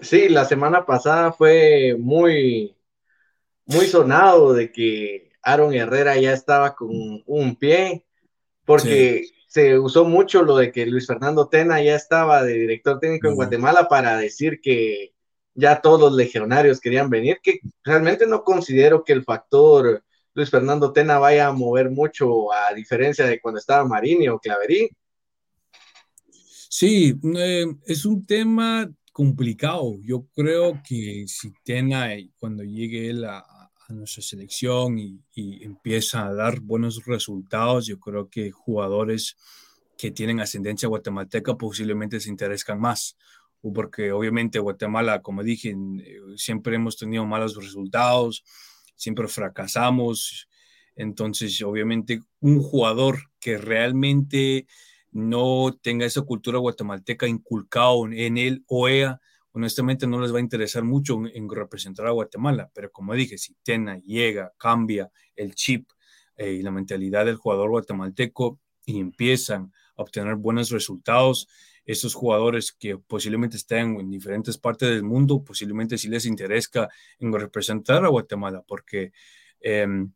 Sí, 0.00 0.28
la 0.28 0.44
semana 0.44 0.86
pasada 0.86 1.32
fue 1.32 1.96
muy, 1.98 2.76
muy 3.66 3.86
sonado 3.86 4.52
de 4.52 4.70
que 4.70 5.27
Aaron 5.42 5.74
Herrera 5.74 6.16
ya 6.16 6.32
estaba 6.32 6.74
con 6.74 6.90
un 7.26 7.56
pie, 7.56 8.04
porque 8.64 9.24
se 9.48 9.78
usó 9.78 10.04
mucho 10.04 10.42
lo 10.42 10.56
de 10.56 10.70
que 10.70 10.86
Luis 10.86 11.06
Fernando 11.06 11.48
Tena 11.48 11.82
ya 11.82 11.94
estaba 11.94 12.42
de 12.42 12.52
director 12.52 13.00
técnico 13.00 13.28
en 13.28 13.34
Guatemala 13.34 13.88
para 13.88 14.18
decir 14.18 14.60
que 14.60 15.14
ya 15.54 15.80
todos 15.80 16.00
los 16.00 16.12
legionarios 16.12 16.80
querían 16.80 17.10
venir, 17.10 17.38
que 17.42 17.60
realmente 17.82 18.26
no 18.26 18.44
considero 18.44 19.02
que 19.04 19.12
el 19.12 19.24
factor 19.24 20.04
Luis 20.34 20.50
Fernando 20.50 20.92
Tena 20.92 21.18
vaya 21.18 21.48
a 21.48 21.52
mover 21.52 21.90
mucho, 21.90 22.52
a 22.52 22.72
diferencia 22.74 23.26
de 23.26 23.40
cuando 23.40 23.58
estaba 23.58 23.84
Marini 23.84 24.28
o 24.28 24.38
Claverí. 24.38 24.88
Sí, 26.68 27.18
eh, 27.36 27.66
es 27.86 28.04
un 28.04 28.24
tema 28.24 28.88
complicado. 29.12 29.96
Yo 30.02 30.26
creo 30.32 30.80
que 30.86 31.24
si 31.26 31.52
Tena, 31.64 32.10
cuando 32.38 32.62
llegue 32.62 33.10
él 33.10 33.24
a, 33.88 33.92
nuestra 33.92 34.22
selección 34.22 34.98
y, 34.98 35.20
empieza 35.64 36.26
a 36.26 36.34
dar 36.34 36.60
buenos 36.60 37.04
resultados, 37.06 37.86
yo 37.86 37.98
creo 37.98 38.28
que 38.28 38.50
jugadores 38.50 39.36
que 39.96 40.10
tienen 40.10 40.40
ascendencia 40.40 40.88
guatemalteca 40.88 41.56
posiblemente 41.56 42.20
se 42.20 42.30
interesan 42.30 42.80
más. 42.80 43.16
Porque 43.60 44.12
obviamente 44.12 44.60
Guatemala, 44.60 45.20
como 45.20 45.42
dije, 45.42 45.70
eh, 45.70 46.20
siempre 46.36 46.76
hemos 46.76 46.96
tenido 46.96 47.26
malos 47.26 47.56
resultados, 47.56 48.44
siempre 48.94 49.26
fracasamos. 49.26 50.48
Entonces, 50.94 51.60
obviamente, 51.62 52.20
un 52.40 52.62
jugador 52.62 53.18
que 53.40 53.58
realmente 53.58 54.66
no 55.10 55.76
tenga 55.82 56.06
esa 56.06 56.22
cultura 56.22 56.58
guatemalteca 56.58 57.26
inculcado 57.26 58.06
en 58.06 58.38
él 58.38 58.64
o 58.66 58.88
ella, 58.88 59.20
honestamente 59.58 60.06
no 60.06 60.20
les 60.20 60.32
va 60.32 60.38
a 60.38 60.40
interesar 60.40 60.84
mucho 60.84 61.18
en, 61.34 61.50
representar 61.50 62.06
a 62.06 62.12
Guatemala, 62.12 62.70
pero 62.72 62.92
como 62.92 63.12
dije, 63.14 63.36
si 63.38 63.54
Tena 63.64 63.98
llega, 63.98 64.52
cambia 64.56 65.10
el 65.34 65.56
chip 65.56 65.90
eh, 66.36 66.52
y 66.52 66.62
la 66.62 66.70
mentalidad 66.70 67.26
del 67.26 67.36
jugador 67.36 67.70
guatemalteco 67.70 68.60
y 68.86 69.00
empiezan 69.00 69.72
a 69.96 70.02
obtener 70.02 70.36
buenos 70.36 70.70
resultados, 70.70 71.48
esos 71.84 72.14
jugadores 72.14 72.70
que 72.70 72.98
posiblemente 72.98 73.56
estén 73.56 73.98
en 73.98 74.10
diferentes 74.10 74.58
partes 74.58 74.90
del 74.90 75.02
mundo, 75.02 75.42
posiblemente 75.42 75.98
sí 75.98 76.08
les 76.08 76.24
interesa 76.26 76.88
en 77.18 77.32
representar 77.32 78.04
a 78.04 78.08
Guatemala, 78.08 78.62
porque 78.64 79.10
em, 79.60 80.12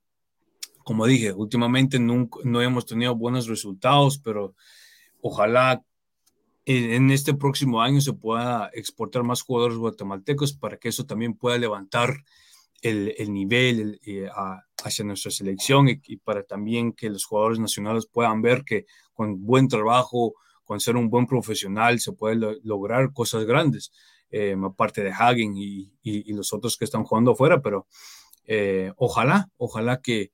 como 0.85 1.05
dije, 1.05 1.33
últimamente 1.33 1.99
no 1.99 2.63
hemos 2.63 2.87
tenido 2.87 3.17
buenos 3.17 3.49
resultados, 3.49 4.19
pero 4.19 4.55
ojalá 5.21 5.83
en 6.65 7.11
este 7.11 7.35
próximo 7.35 7.83
año 7.83 8.01
se 8.01 8.13
pueda 8.13 8.71
exportar 8.73 9.25
más 9.25 9.43
jugadores 9.43 9.79
guatemaltecos 9.79 10.53
para 10.53 10.77
que 10.77 10.89
eso 10.89 11.05
también 11.05 11.35
pueda 11.35 11.59
levantar 11.59 12.25
el, 12.83 13.33
nivel 13.33 14.01
eh, 14.05 14.29
hacia 14.85 15.05
nuestra 15.05 15.31
selección 15.31 15.89
y, 15.89 16.17
para 16.19 16.43
también 16.43 16.93
que 16.93 17.09
los 17.09 17.25
jugadores 17.25 17.61
nacionales 17.61 18.07
puedan 18.07 18.43
ver 18.43 18.65
que 18.65 18.87
con 19.13 19.45
buen 19.45 19.69
trabajo, 19.69 20.35
con 20.65 20.81
ser 20.81 20.97
un 20.97 21.09
buen 21.09 21.27
profesional, 21.27 22.01
se 22.01 22.13
puede 22.13 22.61
lograr 22.65 23.13
cosas 23.13 23.45
grandes, 23.45 23.93
eh, 24.31 24.57
aparte 24.63 25.03
de 25.03 25.13
Hagen 25.13 25.55
y, 25.57 25.93
los 26.33 26.53
otros 26.53 26.77
que 26.77 26.85
están 26.85 27.05
jugando 27.05 27.33
afuera, 27.33 27.63
pero 27.63 27.87
eh, 28.45 28.93
ojalá, 28.97 29.49
ojalá 29.57 30.01
que, 30.01 30.33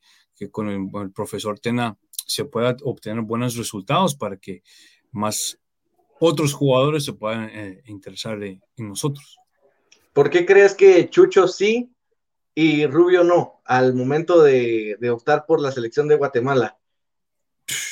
con 0.50 0.68
el 0.68 1.12
profesor 1.12 1.58
Tena 1.58 1.98
se 2.26 2.44
pueda 2.44 2.76
obtener 2.84 3.22
buenos 3.22 3.56
resultados 3.56 4.14
para 4.14 4.36
que 4.36 4.62
más 5.10 5.58
otros 6.20 6.52
jugadores 6.52 7.04
se 7.04 7.12
puedan 7.12 7.48
eh, 7.52 7.82
interesar 7.86 8.42
en 8.42 8.60
nosotros. 8.76 9.38
¿Por 10.12 10.30
qué 10.30 10.44
crees 10.44 10.74
que 10.74 11.08
Chucho 11.10 11.46
sí 11.46 11.92
y 12.52 12.86
Rubio 12.86 13.22
no 13.22 13.60
al 13.64 13.94
momento 13.94 14.42
de, 14.42 14.98
optar 15.12 15.46
por 15.46 15.60
la 15.60 15.70
selección 15.70 16.08
de 16.08 16.16
Guatemala? 16.16 16.76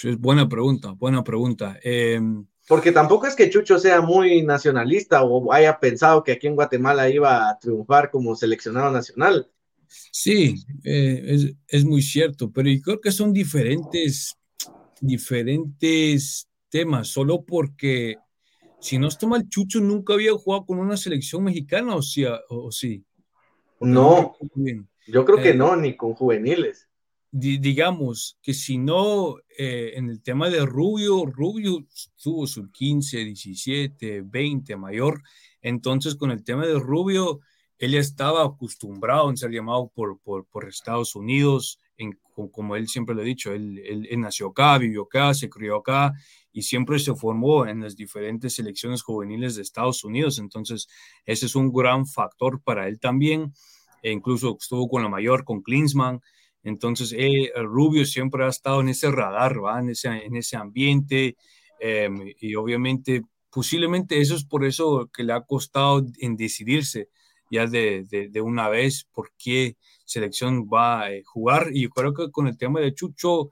Es 0.03 0.19
buena 0.19 0.49
pregunta, 0.49 0.91
buena 0.91 1.23
pregunta. 1.23 1.79
Em, 1.83 2.45
Porque 2.67 2.91
tampoco 2.91 3.29
es 3.29 3.37
que 3.37 3.49
Chucho 3.49 3.79
sea 3.79 4.01
muy 4.01 4.43
nacionalista 4.43 5.23
o 5.23 5.53
haya 5.53 5.79
pensado 5.79 6.25
que 6.25 6.33
aquí 6.33 6.49
en 6.49 6.57
Guatemala 6.57 7.09
iba 7.09 7.49
a 7.49 7.59
triunfar 7.61 8.11
como 8.11 8.35
seleccionado 8.35 8.91
nacional. 8.91 9.49
Sí, 9.87 10.57
eh, 10.83 11.55
es, 11.69 11.85
muy 11.85 12.03
cierto, 12.03 12.51
pero 12.51 12.69
yo 12.69 12.83
creo 12.83 13.01
que 13.01 13.13
son 13.13 13.33
diferentes, 13.33 14.37
diferentes 15.01 16.49
temas, 16.77 17.09
solo 17.09 17.43
porque 17.43 18.19
si 18.81 18.99
no 18.99 19.09
está 19.09 19.27
mal, 19.27 19.49
Chucho 19.49 19.81
nunca 19.81 20.13
había 20.13 20.33
jugado 20.33 20.67
con 20.67 20.79
una 20.79 20.99
selección 20.99 21.43
mexicana, 21.43 21.97
o, 21.97 22.03
sí, 22.03 22.27
o, 22.51 22.71
sí. 22.71 23.03
No, 23.81 24.37
yo 25.07 25.25
creo 25.25 25.39
que 25.39 25.51
eh, 25.51 25.55
no, 25.55 25.75
ni 25.75 25.97
con 25.97 26.13
juveniles. 26.13 26.87
digamos 27.31 28.39
que 28.43 28.53
si 28.53 28.77
no, 28.77 29.39
eh, 29.57 29.93
en 29.95 30.11
el 30.11 30.21
tema 30.21 30.51
de 30.51 30.67
Rubio, 30.67 31.25
Rubio 31.25 31.87
tuvo 32.23 32.47
su 32.47 32.71
15, 32.71 33.25
17, 33.25 34.21
20 34.21 34.77
mayor, 34.77 35.23
entonces 35.63 36.15
con 36.15 36.31
el 36.31 36.45
tema 36.45 36.67
de 36.67 36.79
Rubio, 36.79 37.41
él 37.79 37.93
ya 37.93 38.01
estaba 38.01 38.45
acostumbrado 38.45 39.31
en 39.31 39.39
ser 39.39 39.51
llamado 39.51 39.91
por, 39.95 40.21
por, 40.21 40.45
por 40.45 40.69
Estados 40.69 41.17
Unidos, 41.17 41.79
en, 41.97 42.19
como 42.51 42.77
él 42.77 42.89
siempre 42.89 43.15
lo 43.15 43.23
ha 43.23 43.25
dicho, 43.25 43.53
él, 43.53 43.79
él, 43.79 44.21
nació 44.21 44.49
acá, 44.49 44.77
vivió 44.79 45.05
acá, 45.05 45.33
se 45.33 45.49
crió 45.49 45.77
acá, 45.77 46.13
y 46.57 46.63
siempre 46.63 46.99
se 46.99 47.15
formó 47.15 47.67
en 47.67 47.83
las 47.83 47.97
diferentes 47.97 48.55
selecciones 48.55 49.03
juveniles 49.03 49.57
de 49.57 49.63
Estados 49.63 50.03
Unidos. 50.05 50.39
Entonces, 50.39 50.89
ese 51.27 51.45
es 51.45 51.55
un 51.55 51.71
gran 51.71 52.07
factor 52.07 52.63
para 52.63 52.89
él 52.89 52.99
también. 52.99 53.53
E 54.03 54.11
incluso 54.11 54.57
estuvo 54.59 54.89
con 54.89 55.03
la 55.03 55.11
mayor, 55.11 55.45
con 55.45 55.61
Klinsmann. 55.61 56.23
Entonces, 56.63 57.15
eh, 57.15 57.53
Rubio 57.57 58.07
siempre 58.07 58.43
ha 58.43 58.49
estado 58.49 58.81
en 58.81 58.89
ese 58.89 59.11
radar, 59.11 59.63
¿va? 59.63 59.81
En, 59.81 59.91
ese, 59.91 60.09
en 60.09 60.35
ese 60.35 60.57
ambiente. 60.57 61.37
Em, 61.79 62.33
y 62.41 62.55
obviamente, 62.55 63.23
posiblemente 63.51 64.19
eso 64.19 64.35
es 64.35 64.47
por 64.47 64.65
eso 64.65 65.11
que 65.13 65.25
le 65.25 65.35
ha 65.35 65.43
costado 65.43 66.07
en 66.21 66.37
decidirse 66.37 67.11
ya 67.51 67.67
de, 67.67 68.07
de, 68.09 68.41
una 68.41 68.71
vez 68.71 69.07
por 69.13 69.31
qué 69.37 69.77
selección 70.07 70.67
va 70.73 71.03
a 71.03 71.13
eh, 71.13 71.23
jugar. 71.23 71.69
Y 71.75 71.83
yo 71.83 71.91
creo 71.91 72.15
que 72.15 72.31
con 72.31 72.47
el 72.47 72.57
tema 72.57 72.81
de 72.81 72.95
Chucho, 72.95 73.51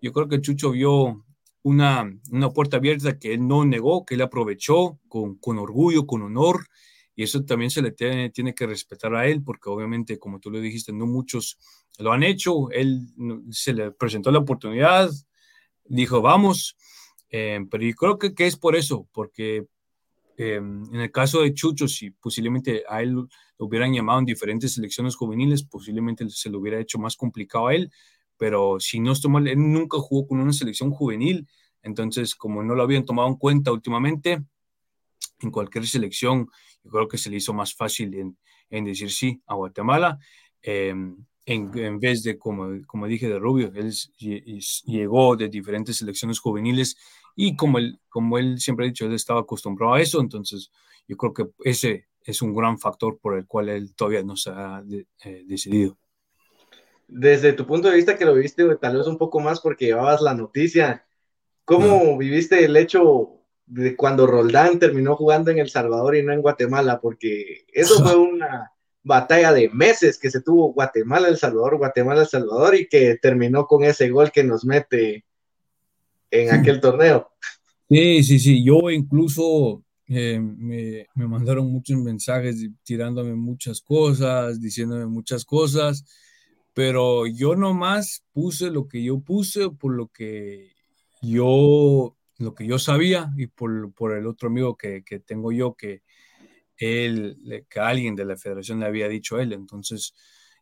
yo 0.00 0.12
creo 0.12 0.28
que 0.28 0.40
Chucho 0.40 0.70
vio 0.70 1.25
una, 1.66 2.08
una 2.30 2.50
puerta 2.50 2.76
abierta 2.76 3.18
que 3.18 3.34
él 3.34 3.46
no 3.46 3.64
negó, 3.64 4.04
que 4.04 4.14
él 4.14 4.22
aprovechó 4.22 5.00
con, 5.08 5.36
con 5.38 5.58
orgullo, 5.58 6.06
con 6.06 6.22
honor. 6.22 6.66
Y 7.14 7.24
eso 7.24 7.44
también 7.44 7.70
se 7.70 7.82
le 7.82 7.92
tiene, 7.92 8.30
tiene, 8.30 8.54
que 8.54 8.66
respetar 8.66 9.14
a 9.14 9.26
él, 9.26 9.42
porque 9.42 9.68
obviamente, 9.68 10.18
como 10.18 10.38
tú 10.38 10.50
lo 10.50 10.60
dijiste, 10.60 10.92
no 10.92 11.06
muchos 11.06 11.58
lo 11.98 12.12
han 12.12 12.22
hecho. 12.22 12.70
Él 12.70 13.08
se 13.50 13.72
le 13.72 13.90
presentó 13.90 14.30
la 14.30 14.38
oportunidad, 14.38 15.10
dijo, 15.84 16.22
vamos. 16.22 16.76
Eh, 17.30 17.58
pero 17.70 17.84
yo 17.84 17.94
creo 17.94 18.18
que, 18.18 18.34
que, 18.34 18.46
es 18.46 18.56
por 18.56 18.76
eso, 18.76 19.08
porque 19.12 19.66
Em, 20.36 20.84
en 20.94 21.00
el 21.00 21.10
caso 21.10 21.40
de 21.40 21.54
Chucho, 21.54 21.88
si 21.88 22.10
posiblemente 22.10 22.84
a 22.88 23.00
él 23.00 23.12
lo 23.12 23.28
hubieran 23.58 23.92
llamado 23.92 24.18
en 24.18 24.26
diferentes 24.26 24.74
selecciones 24.74 25.16
juveniles, 25.16 25.64
posiblemente 25.64 26.28
se 26.28 26.50
lo 26.50 26.58
hubiera 26.58 26.78
hecho 26.78 26.98
más 26.98 27.16
complicado 27.16 27.68
a 27.68 27.74
él, 27.74 27.90
pero 28.36 28.78
si 28.80 29.00
no 29.00 29.12
estoy 29.12 29.30
mal, 29.30 29.46
él 29.48 29.58
nunca 29.58 29.98
jugó 29.98 30.26
con 30.26 30.40
una 30.40 30.52
selección 30.52 30.90
juvenil, 30.90 31.46
entonces 31.82 32.34
como 32.34 32.62
no 32.62 32.74
lo 32.74 32.82
habían 32.82 33.04
tomado 33.04 33.28
en 33.28 33.36
cuenta 33.36 33.72
últimamente, 33.72 34.42
en 35.40 35.50
cualquier 35.50 35.86
selección, 35.86 36.48
yo 36.82 36.90
creo 36.90 37.08
que 37.08 37.18
se 37.18 37.30
le 37.30 37.36
hizo 37.36 37.52
más 37.52 37.74
fácil 37.74 38.14
en, 38.14 38.38
en 38.70 38.84
decir 38.84 39.10
sí 39.10 39.42
a 39.46 39.54
Guatemala. 39.54 40.18
Em, 40.62 41.16
en, 41.44 41.78
en, 41.78 42.00
vez 42.00 42.22
de, 42.24 42.38
como, 42.38 42.84
como 42.86 43.06
dije, 43.06 43.28
de 43.28 43.38
Rubio, 43.38 43.70
él 43.74 43.92
llegó 44.18 45.36
de 45.36 45.48
diferentes 45.48 45.98
selecciones 45.98 46.40
juveniles 46.40 46.96
y 47.36 47.54
como 47.54 47.78
él, 47.78 48.00
como 48.08 48.38
él 48.38 48.58
siempre 48.58 48.86
ha 48.86 48.88
dicho, 48.88 49.06
él 49.06 49.14
estaba 49.14 49.40
acostumbrado 49.40 49.94
a 49.94 50.00
eso, 50.00 50.20
entonces 50.20 50.72
yo 51.06 51.16
creo 51.16 51.32
que 51.32 51.44
ese 51.62 52.08
es 52.24 52.42
un 52.42 52.52
gran 52.52 52.78
factor 52.78 53.18
por 53.18 53.38
el 53.38 53.46
cual 53.46 53.68
él 53.68 53.94
todavía 53.94 54.24
no 54.24 54.36
se 54.36 54.50
ha 54.50 54.82
eh, 55.22 55.44
decidido. 55.46 55.96
Desde 57.08 57.52
tu 57.52 57.66
punto 57.66 57.88
de 57.88 57.96
vista 57.96 58.16
que 58.16 58.24
lo 58.24 58.34
viviste 58.34 58.64
tal 58.76 58.96
vez 58.96 59.06
un 59.06 59.18
poco 59.18 59.40
más 59.40 59.60
porque 59.60 59.86
llevabas 59.86 60.20
la 60.20 60.34
noticia, 60.34 61.06
¿cómo 61.64 62.18
viviste 62.18 62.64
el 62.64 62.76
hecho 62.76 63.40
de 63.66 63.96
cuando 63.96 64.26
Roldán 64.26 64.78
terminó 64.78 65.16
jugando 65.16 65.50
en 65.50 65.58
El 65.58 65.70
Salvador 65.70 66.16
y 66.16 66.22
no 66.22 66.32
en 66.32 66.42
Guatemala? 66.42 67.00
Porque 67.00 67.64
eso 67.72 67.94
fue 68.02 68.16
una 68.16 68.72
batalla 69.02 69.52
de 69.52 69.68
meses 69.68 70.18
que 70.18 70.30
se 70.30 70.40
tuvo 70.40 70.72
Guatemala, 70.72 71.28
El 71.28 71.36
Salvador, 71.36 71.78
Guatemala, 71.78 72.22
El 72.22 72.28
Salvador 72.28 72.74
y 72.74 72.88
que 72.88 73.16
terminó 73.22 73.66
con 73.66 73.84
ese 73.84 74.10
gol 74.10 74.32
que 74.32 74.42
nos 74.42 74.64
mete 74.64 75.24
en 76.30 76.50
aquel 76.50 76.80
torneo. 76.80 77.30
Sí, 77.88 78.24
sí, 78.24 78.40
sí, 78.40 78.64
yo 78.64 78.90
incluso 78.90 79.84
eh, 80.08 80.40
me, 80.40 81.06
me, 81.14 81.28
mandaron 81.28 81.70
muchos 81.70 81.96
mensajes 81.98 82.68
tirándome 82.82 83.34
muchas 83.34 83.80
cosas, 83.80 84.60
diciéndome 84.60 85.06
muchas 85.06 85.44
cosas, 85.44 86.04
pero 86.76 87.26
yo 87.26 87.56
nomás 87.56 88.22
puse 88.32 88.70
lo 88.70 88.86
que 88.86 89.02
yo 89.02 89.20
puse 89.20 89.70
por 89.70 89.94
lo 89.94 90.08
que 90.08 90.74
yo, 91.22 92.14
lo 92.36 92.54
que 92.54 92.66
yo 92.66 92.78
sabía 92.78 93.32
y 93.38 93.46
por, 93.46 93.94
por 93.94 94.14
el 94.14 94.26
otro 94.26 94.48
amigo 94.48 94.76
que, 94.76 95.02
que, 95.02 95.18
tengo 95.18 95.52
yo 95.52 95.74
que 95.74 96.02
él, 96.76 97.64
que 97.70 97.80
alguien 97.80 98.14
de 98.14 98.26
la 98.26 98.36
federación 98.36 98.80
le 98.80 98.86
había 98.86 99.08
dicho 99.08 99.36
a 99.36 99.42
él, 99.42 99.54
entonces 99.54 100.12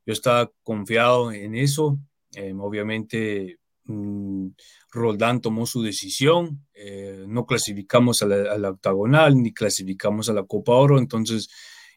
yo 0.06 0.12
estaba 0.12 0.52
confiado 0.62 1.32
en 1.32 1.56
eso, 1.56 1.98
eh, 2.36 2.54
obviamente 2.56 3.58
Mm, 3.86 4.48
Roldán 4.92 5.40
tomó 5.40 5.66
su 5.66 5.82
decisión, 5.82 6.66
eh, 6.74 7.24
no 7.28 7.44
clasificamos 7.44 8.22
a 8.22 8.26
la, 8.26 8.70
octagonal 8.70 9.36
ni 9.42 9.52
clasificamos 9.52 10.30
a 10.30 10.32
la 10.32 10.44
Copa 10.44 10.72
Oro, 10.72 10.98
entonces 10.98 11.48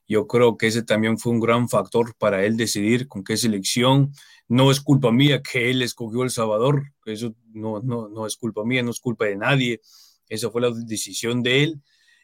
yo 0.08 0.28
creo 0.28 0.58
que 0.58 0.67
ese 0.67 0.84
también 0.84 1.17
fue 1.17 1.34
un 1.34 1.39
gran 1.39 1.70
factor 1.70 2.15
para 2.17 2.46
él 2.46 2.58
decidir 2.58 3.08
con 3.08 3.24
qué 3.24 3.38
selección. 3.38 4.13
No 4.48 4.72
es 4.72 4.80
culpa 4.80 5.12
mía 5.12 5.41
que 5.41 5.70
él 5.70 5.82
escogió 5.82 6.24
El 6.24 6.30
Salvador, 6.30 6.93
eso 7.06 7.36
no, 7.54 7.82
no, 7.82 8.08
no 8.08 8.26
es 8.26 8.38
culpa 8.38 8.63
mía, 8.63 8.84
no 8.84 8.91
es 8.91 9.00
culpa 9.00 9.26
de 9.26 9.36
nadie, 9.36 9.82
esa 10.30 10.50
fue 10.50 10.62
la 10.62 10.72
decisión 10.72 11.43
de 11.43 11.63
él. 11.63 11.82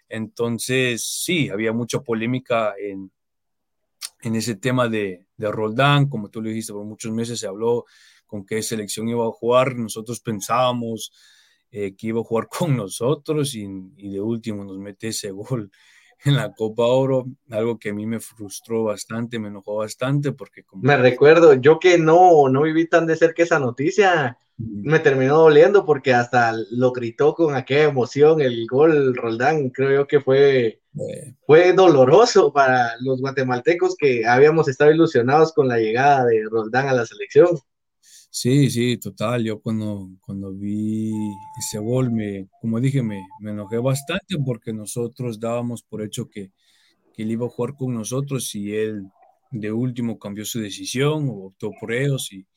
Entonces, 0.08 1.06
sí, 1.06 1.50
había 1.50 1.74
mucha 1.74 2.02
polémica 2.02 2.74
en, 2.80 3.12
en 4.22 4.36
ese 4.36 4.56
tema 4.56 4.88
de, 4.88 5.26
de 5.38 5.52
Roldán, 5.52 6.08
como 6.08 6.30
tú 6.30 6.41
lo 6.41 6.50
dijiste, 6.50 6.74
por 6.74 6.86
muchos 6.86 7.12
meses 7.12 7.39
se 7.39 7.48
habló 7.48 7.86
con 8.26 8.46
qué 8.46 8.62
selección 8.63 9.10
iba 9.10 9.26
a 9.28 9.32
jugar. 9.32 9.76
Nosotros 9.76 10.19
pensábamos 10.19 11.12
eh, 11.76 11.96
que 11.96 12.08
iba 12.08 12.22
a 12.22 12.24
jugar 12.24 12.48
con 12.60 12.76
nosotros 12.78 13.56
y, 13.56 13.67
de 13.98 14.22
último 14.22 14.63
nos 14.63 14.78
mete 14.78 15.10
ese 15.10 15.32
gol 15.32 15.72
en 16.26 16.36
la 16.36 16.54
Copa 16.54 16.84
Oro, 16.84 17.26
algo 17.50 17.78
que 17.78 17.90
a 17.90 17.94
mí 17.94 18.06
me 18.06 18.20
frustró 18.20 18.84
bastante, 18.86 19.40
me 19.40 19.50
enojó 19.50 19.78
bastante 19.78 20.32
porque 20.32 20.64
como... 20.64 20.84
Me 20.84 20.98
recuerdo, 20.98 21.54
yo 21.56 21.80
que 21.80 21.98
no, 21.98 22.48
no 22.50 22.62
viví 22.62 22.88
tan 22.88 23.06
de 23.06 23.16
cerca 23.16 23.44
esa 23.44 23.60
noticia, 23.60 24.38
me 24.58 25.00
terminó 25.00 25.40
doliendo 25.40 25.86
porque 25.86 26.14
hasta 26.14 26.54
lo 26.72 26.92
gritó 26.92 27.34
con 27.34 27.56
aquella 27.56 27.84
emoción 27.84 28.42
el 28.42 28.66
gol 28.68 29.16
Roldán, 29.16 29.70
creo 29.70 29.92
yo 29.92 30.08
que 30.08 30.22
fue, 30.22 30.82
fue 31.46 31.74
doloroso 31.74 32.54
para 32.54 32.94
los 33.02 33.20
guatemaltecos 33.20 33.96
que 33.98 34.26
habíamos 34.26 34.68
estado 34.68 34.92
ilusionados 34.92 35.54
con 35.54 35.68
la 35.68 35.78
llegada 35.78 36.26
de 36.26 36.44
Roldán 36.50 36.88
a 36.88 36.94
la 36.94 37.06
selección. 37.06 37.48
Sí, 38.36 38.72
sí, 38.72 38.98
total. 38.98 39.43
Yo 39.43 39.62
cuando, 39.62 40.10
cuando 40.22 40.52
vi 40.54 41.12
ese 41.60 41.78
gol, 41.78 42.12
me, 42.12 42.48
como 42.60 42.80
dije, 42.80 43.04
me, 43.04 43.22
me 43.39 43.52
enojé 43.52 43.78
bastante 43.78 44.38
porque 44.43 44.74
nosotros 44.74 45.39
dábamos 45.39 45.84
por 45.84 46.02
hecho 46.02 46.28
que, 46.30 46.52
que 47.13 47.24
él 47.24 47.32
iba 47.32 47.46
a 47.46 47.50
jugar 47.50 47.76
con 47.76 47.93
nosotros 47.93 48.56
y 48.56 48.76
él 48.76 49.04
de 49.52 49.72
último 49.72 50.17
cambió 50.19 50.46
su 50.46 50.60
decisión 50.60 51.30
o 51.30 51.48
optó 51.48 51.72
por 51.80 51.93
ellos 51.93 52.32
y, 52.34 52.48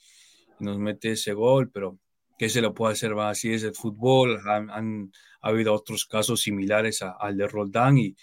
nos 0.60 0.78
mete 0.78 1.12
ese 1.12 1.34
gol, 1.34 1.70
pero 1.70 1.98
¿qué 2.38 2.48
se 2.48 2.62
lo 2.62 2.74
puede 2.74 2.94
hacer? 2.94 3.18
Va, 3.18 3.30
así 3.30 3.52
es 3.52 3.62
el 3.64 3.74
fútbol. 3.74 4.40
Han, 4.48 5.12
ha 5.42 5.48
habido 5.48 5.74
otros 5.74 6.06
casos 6.06 6.42
similares 6.42 7.02
al 7.02 7.36
de 7.36 7.48
Roldán 7.48 7.98
y 7.98 8.16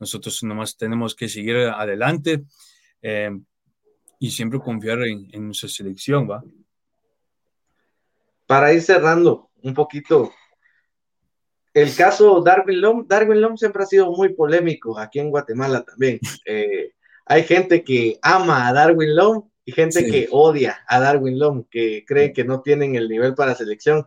nosotros 0.00 0.42
nomás 0.44 0.76
tenemos 0.76 1.14
que 1.16 1.28
seguir 1.28 1.56
adelante 1.56 2.44
eh, 3.02 3.30
y 4.20 4.30
siempre 4.30 4.60
confiar 4.60 5.02
en, 5.02 5.28
en 5.32 5.46
nuestra 5.46 5.68
selección, 5.68 6.30
¿va? 6.30 6.44
Para 8.50 8.72
ir 8.72 8.82
cerrando 8.82 9.48
un 9.62 9.74
poquito, 9.74 10.32
el 11.72 11.94
caso 11.94 12.42
Darwin 12.42 12.80
Lom, 12.80 13.06
Darwin 13.06 13.40
Lom 13.40 13.56
siempre 13.56 13.84
ha 13.84 13.86
sido 13.86 14.10
muy 14.10 14.30
polémico 14.30 14.98
aquí 14.98 15.20
en 15.20 15.30
Guatemala 15.30 15.84
también. 15.84 16.18
Eh, 16.44 16.90
hay 17.26 17.44
gente 17.44 17.84
que 17.84 18.18
ama 18.22 18.66
a 18.66 18.72
Darwin 18.72 19.14
Lom 19.14 19.48
y 19.64 19.70
gente 19.70 20.04
que 20.04 20.26
odia 20.32 20.80
a 20.88 20.98
Darwin 20.98 21.38
Lom, 21.38 21.62
que 21.70 22.04
cree 22.04 22.32
que 22.32 22.42
no 22.42 22.60
tienen 22.60 22.96
el 22.96 23.08
nivel 23.08 23.36
para 23.36 23.54
selección. 23.54 24.04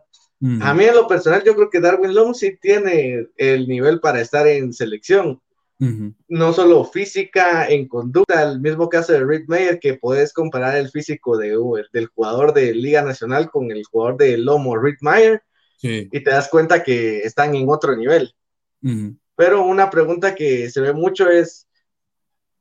A 0.60 0.74
mí 0.74 0.84
en 0.84 0.94
lo 0.94 1.08
personal 1.08 1.42
yo 1.42 1.54
creo 1.56 1.70
que 1.70 1.80
Darwin 1.80 2.14
Lom 2.14 2.34
sí 2.34 2.58
tiene 2.60 3.28
el 3.38 3.66
nivel 3.66 4.00
para 4.00 4.20
estar 4.20 4.46
en 4.46 4.74
selección. 4.74 5.40
No 5.78 6.52
solo 6.52 6.84
física, 6.84 7.68
en 7.68 7.88
conducta, 7.88 8.42
el 8.42 8.60
mismo 8.60 8.88
caso 8.88 9.12
de 9.12 9.24
Rick 9.24 9.48
Mayer, 9.48 9.78
que 9.80 9.94
puedes 9.94 10.32
comparar 10.32 10.76
el 10.76 10.90
físico 10.90 11.36
de, 11.36 11.56
del 11.92 12.06
jugador 12.06 12.54
de 12.54 12.74
Liga 12.74 13.02
Nacional 13.02 13.50
con 13.50 13.70
el 13.70 13.84
jugador 13.84 14.16
de 14.16 14.38
Lomo, 14.38 14.76
Rick 14.76 14.98
Mayer, 15.00 15.42
y 15.82 16.08
te 16.08 16.30
das 16.30 16.48
cuenta 16.48 16.82
que 16.82 17.20
están 17.20 17.54
en 17.54 17.68
otro 17.68 17.96
nivel. 17.96 18.34
Pero 19.36 19.64
una 19.64 19.90
pregunta 19.90 20.34
que 20.34 20.70
se 20.70 20.80
ve 20.80 20.92
mucho 20.92 21.28
es, 21.28 21.66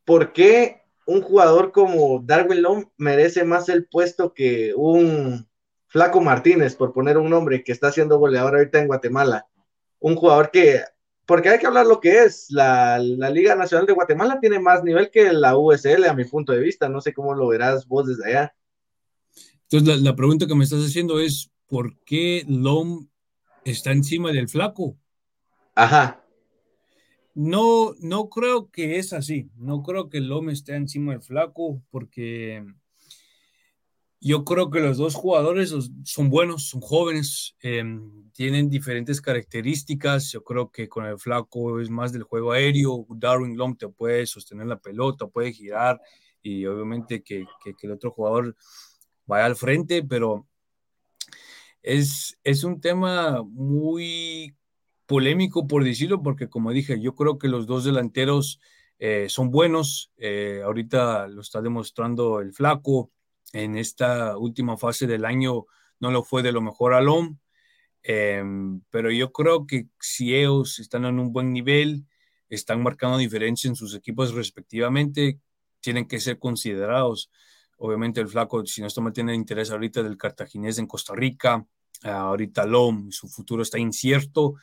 ¿por 0.03 0.33
qué 0.33 0.81
un 1.05 1.21
jugador 1.21 1.71
como 1.71 2.21
Darwin 2.25 2.61
Lom 2.61 2.85
merece 2.97 3.43
más 3.43 3.69
el 3.69 3.85
puesto 3.85 4.33
que 4.33 4.73
un 4.75 5.47
Flaco 5.87 6.21
Martínez, 6.21 6.75
por 6.75 6.91
poner 6.91 7.17
un 7.17 7.29
nombre, 7.29 7.63
que 7.63 7.71
está 7.71 7.91
siendo 7.91 8.17
goleador 8.17 8.55
ahorita 8.55 8.79
en 8.79 8.87
Guatemala? 8.87 9.47
Un 9.99 10.15
jugador 10.15 10.49
que 10.51 10.81
porque 11.25 11.49
hay 11.49 11.59
que 11.59 11.67
hablar 11.67 11.85
lo 11.85 11.99
que 11.99 12.23
es. 12.23 12.47
La, 12.49 12.99
Liga 12.99 13.55
Nacional 13.55 13.85
de 13.85 13.93
Guatemala 13.93 14.39
tiene 14.39 14.59
más 14.59 14.83
nivel 14.83 15.09
que 15.09 15.31
la 15.31 15.57
USL, 15.57 16.05
a 16.05 16.13
mi 16.13 16.25
punto 16.25 16.51
de 16.51 16.59
vista. 16.59 16.89
No 16.89 17.01
sé 17.01 17.13
cómo 17.13 17.33
lo 17.33 17.47
verás 17.47 17.87
vos 17.87 18.07
desde 18.07 18.29
allá. 18.29 18.55
Entonces, 19.69 20.01
la, 20.01 20.15
pregunta 20.15 20.47
que 20.47 20.55
me 20.55 20.63
estás 20.63 20.85
haciendo 20.85 21.19
es: 21.19 21.51
¿por 21.67 21.97
qué 22.03 22.43
LOM 22.47 23.07
está 23.63 23.91
encima 23.91 24.31
del 24.31 24.49
flaco? 24.49 24.97
Ajá. 25.75 26.23
No, 27.35 27.95
no 27.99 28.29
creo 28.29 28.69
que 28.69 28.99
es 28.99 29.13
así. 29.13 29.49
No 29.55 29.81
creo 29.81 30.09
que 30.09 30.19
LOM 30.19 30.49
esté 30.49 30.75
encima 30.75 31.13
del 31.13 31.21
flaco, 31.21 31.81
porque 31.89 32.63
Yo 34.25 34.45
creo 34.45 34.69
que 34.69 34.79
los 34.79 34.95
dos 34.95 35.15
jugadores 35.15 35.75
son 36.05 36.29
buenos, 36.29 36.69
son 36.69 36.79
jóvenes, 36.79 37.57
em, 37.59 38.31
tienen 38.31 38.69
diferentes 38.69 39.19
características. 39.19 40.31
Yo 40.31 40.45
creo 40.45 40.71
que 40.71 40.87
con 40.87 41.05
el 41.05 41.19
flaco 41.19 41.81
es 41.81 41.89
más 41.89 42.13
del 42.13 42.23
juego 42.23 42.53
aéreo. 42.53 43.05
Darwin 43.09 43.57
Long 43.57 43.77
te 43.77 43.89
puede 43.89 44.25
sostener 44.25 44.67
la 44.67 44.79
pelota, 44.79 45.27
puede 45.27 45.51
girar 45.51 45.99
y 46.41 46.65
obviamente 46.65 47.21
que, 47.21 47.45
que, 47.61 47.75
el 47.81 47.91
otro 47.91 48.11
jugador 48.11 48.55
vaya 49.25 49.45
al 49.45 49.57
frente, 49.57 50.03
pero 50.03 50.47
es, 51.81 52.39
es 52.45 52.63
un 52.63 52.79
tema 52.79 53.43
muy 53.43 54.55
polémico, 55.05 55.67
por 55.67 55.83
decirlo, 55.83 56.23
porque 56.23 56.47
como 56.47 56.71
dije, 56.71 57.01
yo 57.01 57.13
creo 57.13 57.37
que 57.37 57.49
los 57.49 57.67
dos 57.67 57.83
delanteros 57.83 58.61
eh, 58.99 59.27
son 59.27 59.51
buenos. 59.51 60.13
Eh, 60.15 60.61
ahorita 60.63 61.27
lo 61.27 61.41
está 61.41 61.61
demostrando 61.61 62.39
el 62.39 62.53
flaco 62.53 63.11
en 63.53 63.77
esta 63.77 64.37
última 64.37 64.77
fase 64.77 65.07
del 65.07 65.23
año 65.23 65.65
no 65.99 66.11
lo 66.11 66.23
fue 66.23 66.43
de 66.43 66.51
lo 66.51 66.61
mejor 66.61 66.93
Alom, 66.93 67.37
eh, 68.03 68.43
pero 68.89 69.09
yo 69.09 69.31
creo 69.31 69.65
que 69.65 69.87
si 70.01 70.35
ellos 70.35 70.79
están 70.79 71.05
en 71.05 71.19
un 71.19 71.31
buen 71.31 71.53
nivel, 71.53 72.05
están 72.49 72.83
marcando 72.83 73.17
diferencia 73.17 73.69
en 73.69 73.75
sus 73.75 73.95
equipos 73.95 74.33
respectivamente, 74.33 75.39
tienen 75.79 76.07
que 76.07 76.19
ser 76.19 76.39
considerados. 76.39 77.31
Obviamente 77.77 78.19
el 78.19 78.27
flaco, 78.27 78.65
si 78.65 78.81
no 78.81 78.87
esto 78.87 79.01
me 79.01 79.11
tiene 79.11 79.33
interés 79.35 79.71
ahorita 79.71 80.03
del 80.03 80.17
cartaginés 80.17 80.77
en 80.77 80.87
Costa 80.87 81.15
Rica, 81.15 81.65
ahorita 82.01 82.63
Alom, 82.63 83.11
su 83.11 83.27
futuro 83.27 83.63
está 83.63 83.79
incierto. 83.79 84.55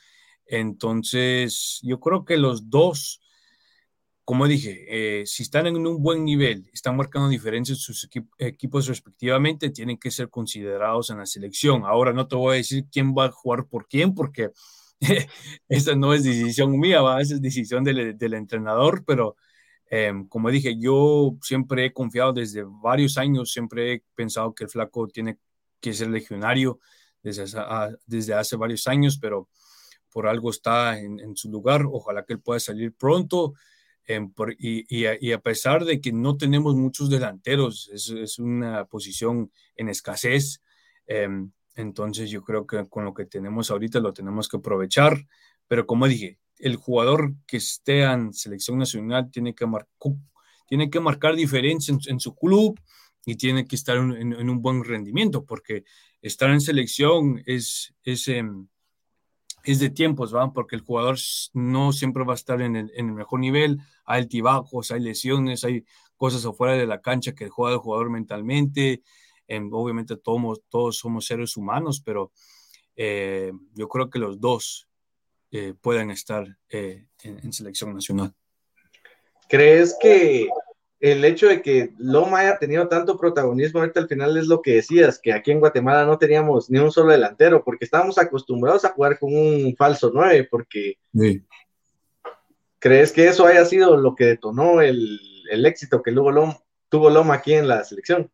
Entonces, 0.46 1.78
yo 1.82 2.00
creo 2.00 2.24
que 2.24 2.36
los 2.36 2.70
dos 2.70 3.20
como 4.30 4.46
dije, 4.46 4.84
eh, 4.86 5.26
si 5.26 5.42
están 5.42 5.66
en 5.66 5.84
un 5.84 6.00
buen 6.00 6.24
nivel, 6.24 6.70
están 6.72 6.96
marcando 6.96 7.28
diferencias 7.28 7.78
en 7.78 7.82
sus 7.82 8.08
equipos 8.38 8.86
respectivamente, 8.86 9.70
tienen 9.70 9.98
que 9.98 10.12
ser 10.12 10.30
considerados 10.30 11.10
en 11.10 11.18
la 11.18 11.26
selección. 11.26 11.82
Ahora 11.84 12.12
no 12.12 12.28
te 12.28 12.36
voy 12.36 12.52
a 12.52 12.56
decir 12.58 12.84
quién 12.92 13.12
va 13.12 13.24
a 13.24 13.32
jugar 13.32 13.66
por 13.66 13.88
quién, 13.88 14.14
porque 14.14 14.52
esa 15.68 15.96
no 15.96 16.14
es 16.14 16.22
decisión 16.22 16.78
mía, 16.78 17.00
¿va? 17.00 17.20
esa 17.20 17.34
es 17.34 17.42
decisión 17.42 17.82
del, 17.82 18.16
del 18.16 18.34
entrenador, 18.34 19.02
pero 19.04 19.34
em, 19.86 20.28
como 20.28 20.48
dije, 20.52 20.78
yo 20.78 21.36
siempre 21.42 21.86
he 21.86 21.92
confiado 21.92 22.32
desde 22.32 22.62
varios 22.64 23.18
años, 23.18 23.50
siempre 23.50 23.94
he 23.94 24.02
pensado 24.14 24.54
que 24.54 24.62
el 24.62 24.70
flaco 24.70 25.08
tiene 25.08 25.38
que 25.80 25.92
ser 25.92 26.08
legionario 26.08 26.78
desde, 27.20 27.46
desde 28.06 28.34
hace 28.34 28.54
varios 28.54 28.86
años, 28.86 29.18
pero 29.20 29.48
por 30.12 30.28
algo 30.28 30.50
está 30.50 31.00
en, 31.00 31.18
en 31.18 31.36
su 31.36 31.50
lugar. 31.50 31.84
Ojalá 31.90 32.24
que 32.24 32.34
él 32.34 32.40
pueda 32.40 32.60
salir 32.60 32.94
pronto 32.94 33.54
y, 34.58 35.32
a, 35.32 35.38
pesar 35.40 35.84
de 35.84 36.00
que 36.00 36.12
no 36.12 36.36
tenemos 36.36 36.74
muchos 36.74 37.10
delanteros, 37.10 37.90
es, 37.92 38.38
una 38.38 38.84
posición 38.86 39.50
en 39.76 39.88
escasez, 39.88 40.60
em, 41.06 41.52
entonces 41.76 42.30
yo 42.30 42.42
creo 42.42 42.66
que 42.66 42.88
con 42.88 43.04
lo 43.04 43.14
que 43.14 43.26
tenemos 43.26 43.70
ahorita 43.70 44.00
lo 44.00 44.12
tenemos 44.12 44.48
que 44.48 44.56
aprovechar, 44.56 45.26
pero 45.68 45.86
como 45.86 46.08
dije, 46.08 46.38
el 46.58 46.76
jugador 46.76 47.34
que 47.46 47.58
esté 47.58 48.02
en 48.02 48.32
selección 48.32 48.78
nacional 48.78 49.30
tiene 49.30 49.54
que, 49.54 49.66
tiene 50.66 50.90
que 50.90 51.00
marcar 51.00 51.36
diferencia 51.36 51.96
en, 52.06 52.20
su 52.20 52.34
club 52.34 52.78
y 53.24 53.36
tiene 53.36 53.66
que 53.66 53.76
estar 53.76 53.96
en, 53.96 54.34
un 54.50 54.62
buen 54.62 54.84
rendimiento, 54.84 55.44
porque 55.44 55.84
estar 56.22 56.50
en 56.50 56.60
selección 56.60 57.42
es... 57.46 57.94
es 58.04 58.28
em, 58.28 58.68
es 59.64 59.78
de 59.78 59.90
tiempos, 59.90 60.34
¿va? 60.34 60.52
Porque 60.52 60.76
el 60.76 60.82
jugador 60.82 61.18
no 61.52 61.92
siempre 61.92 62.24
va 62.24 62.32
a 62.32 62.36
estar 62.36 62.60
en 62.62 62.76
el, 62.76 63.04
mejor 63.12 63.40
nivel, 63.40 63.78
hay 64.04 64.22
altibajos, 64.22 64.90
hay 64.90 65.00
lesiones, 65.00 65.64
hay 65.64 65.84
cosas 66.16 66.44
afuera 66.44 66.74
de 66.74 66.86
la 66.86 67.00
cancha 67.00 67.34
que 67.34 67.48
juega 67.48 67.74
el 67.74 67.80
jugador 67.80 68.10
mentalmente, 68.10 69.02
obviamente 69.72 70.16
todos, 70.16 70.62
todos 70.68 70.98
somos 70.98 71.26
seres 71.26 71.56
humanos, 71.56 72.02
pero 72.04 72.32
eh, 72.96 73.52
yo 73.74 73.88
creo 73.88 74.08
que 74.10 74.18
los 74.18 74.40
dos 74.40 74.88
eh, 75.50 75.74
pueden 75.80 76.10
estar 76.10 76.46
eh, 76.68 77.06
en 77.22 77.52
selección 77.52 77.94
nacional. 77.94 78.34
¿Crees 79.48 79.96
que 80.00 80.48
el 81.00 81.24
hecho 81.24 81.48
de 81.48 81.62
que 81.62 81.94
Loma 81.96 82.40
haya 82.40 82.58
tenido 82.58 82.86
tanto 82.86 83.16
protagonismo 83.16 83.80
ahorita 83.80 84.00
al 84.00 84.08
final 84.08 84.36
es 84.36 84.46
lo 84.46 84.60
que 84.60 84.74
decías, 84.74 85.18
que 85.18 85.32
aquí 85.32 85.50
en 85.50 85.60
Guatemala 85.60 86.04
no 86.04 86.18
teníamos 86.18 86.68
ni 86.68 86.78
un 86.78 86.92
solo 86.92 87.10
delantero, 87.10 87.64
porque 87.64 87.86
estábamos 87.86 88.18
acostumbrados 88.18 88.84
a 88.84 88.90
jugar 88.90 89.18
con 89.18 89.34
un 89.34 89.74
falso 89.76 90.10
9, 90.12 90.48
porque 90.50 90.98
¿crees 92.78 93.12
que 93.12 93.28
eso 93.28 93.46
haya 93.46 93.64
sido 93.64 93.96
lo 93.96 94.14
que 94.14 94.26
detonó 94.26 94.82
el, 94.82 95.18
éxito 95.64 96.02
que 96.02 96.12
luego 96.12 96.62
tuvo 96.90 97.08
Loma 97.08 97.34
aquí 97.34 97.54
en 97.54 97.66
la 97.66 97.82
selección? 97.82 98.30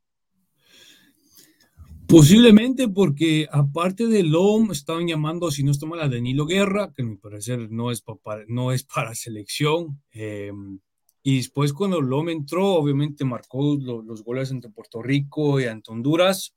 Posiblemente 2.09 2.89
porque 2.89 3.49
aparte 3.51 4.07
de 4.07 4.23
LOM 4.23 4.71
estaban 4.71 5.09
llamando, 5.09 5.51
si 5.51 5.65
no 5.65 5.73
está 5.73 5.87
mal, 5.87 6.01
a 6.01 6.09
Danilo 6.09 6.47
Guerra, 6.47 6.93
que 6.95 7.03
a 7.03 7.05
mi 7.05 7.17
parecer 7.17 7.71
no 7.71 7.91
es 7.91 8.01
para, 8.03 8.45
no 8.47 8.71
es 8.71 8.85
para 8.85 9.15
selección. 9.15 10.01
Eh, 10.13 10.53
y 11.29 11.39
después 11.39 11.73
cuando 11.73 12.01
Lom 12.01 12.29
entró, 12.29 12.75
obviamente 12.75 13.25
marcó 13.25 13.77
los 13.83 14.23
goles 14.23 14.53
entre 14.53 14.71
Puerto 14.71 15.03
Rico 15.03 15.59
y 15.59 15.65
ante 15.65 15.91
Honduras. 15.91 16.55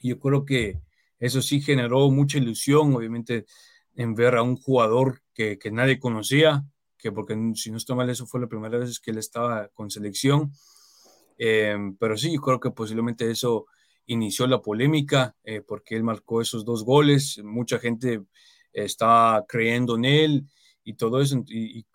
Y 0.00 0.08
yo 0.08 0.18
creo 0.18 0.44
que 0.44 0.80
eso 1.20 1.40
sí 1.40 1.60
generó 1.60 2.10
mucha 2.10 2.38
ilusión, 2.38 2.92
obviamente, 2.96 3.46
en 3.94 4.16
ver 4.16 4.34
a 4.34 4.42
un 4.42 4.56
jugador 4.56 5.22
que, 5.32 5.56
que 5.56 5.70
nadie 5.70 6.00
conocía, 6.00 6.64
que 6.98 7.12
porque 7.12 7.38
si 7.54 7.70
no 7.70 7.76
estoy 7.76 7.94
mal, 7.94 8.10
eso 8.10 8.26
fue 8.26 8.40
la 8.40 8.48
primera 8.48 8.76
vez 8.76 8.98
que 8.98 9.12
él 9.12 9.18
estaba 9.18 9.68
con 9.68 9.88
selección. 9.88 10.50
Eh, 11.38 11.76
pero 12.00 12.16
sí, 12.16 12.34
yo 12.34 12.40
creo 12.40 12.58
que 12.58 12.72
posiblemente 12.72 13.30
eso 13.30 13.66
inició 14.06 14.48
la 14.48 14.60
polémica, 14.60 15.36
eh, 15.44 15.60
porque 15.60 15.94
él 15.94 16.02
marcó 16.02 16.40
esos 16.40 16.64
dos 16.64 16.84
goles. 16.84 17.40
Mucha 17.44 17.78
gente 17.78 18.20
está 18.72 19.44
creyendo 19.46 19.94
en 19.94 20.06
él 20.06 20.48
y 20.84 20.94
todo 20.94 21.20
eso. 21.20 21.42
Y, 21.48 21.86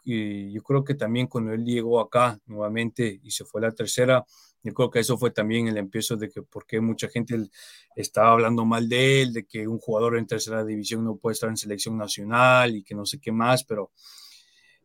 yo 0.52 0.64
creo 0.64 0.84
que 0.84 0.96
también 0.96 1.28
cuando 1.28 1.54
él 1.54 1.64
llegó 1.64 2.00
acá 2.00 2.40
nuevamente 2.48 3.20
y 3.24 3.32
se 3.32 3.46
fue 3.46 3.62
a 3.62 3.66
la 3.66 3.72
tercera, 3.72 4.26
yo 4.64 4.74
creo 4.74 4.90
que 4.90 5.00
eso 5.00 5.18
fue 5.18 5.32
también 5.32 5.68
el 5.68 5.78
empiezo 5.78 6.18
de 6.18 6.30
que 6.30 6.42
porque 6.42 6.82
mucha 6.82 7.08
gente 7.08 7.38
estaba 7.96 8.32
hablando 8.32 8.66
mal 8.66 8.90
de 8.90 9.22
él, 9.22 9.34
de 9.34 9.46
que 9.46 9.68
un 9.68 9.78
jugador 9.78 10.18
en 10.18 10.28
tercera 10.28 10.66
división 10.66 11.06
no 11.06 11.16
puede 11.18 11.34
estar 11.34 11.50
en 11.50 11.58
selección 11.58 11.98
nacional 11.98 12.76
y 12.76 12.84
que 12.84 12.96
no 12.96 13.06
sé 13.06 13.20
qué 13.20 13.32
más, 13.32 13.64
pero 13.64 13.92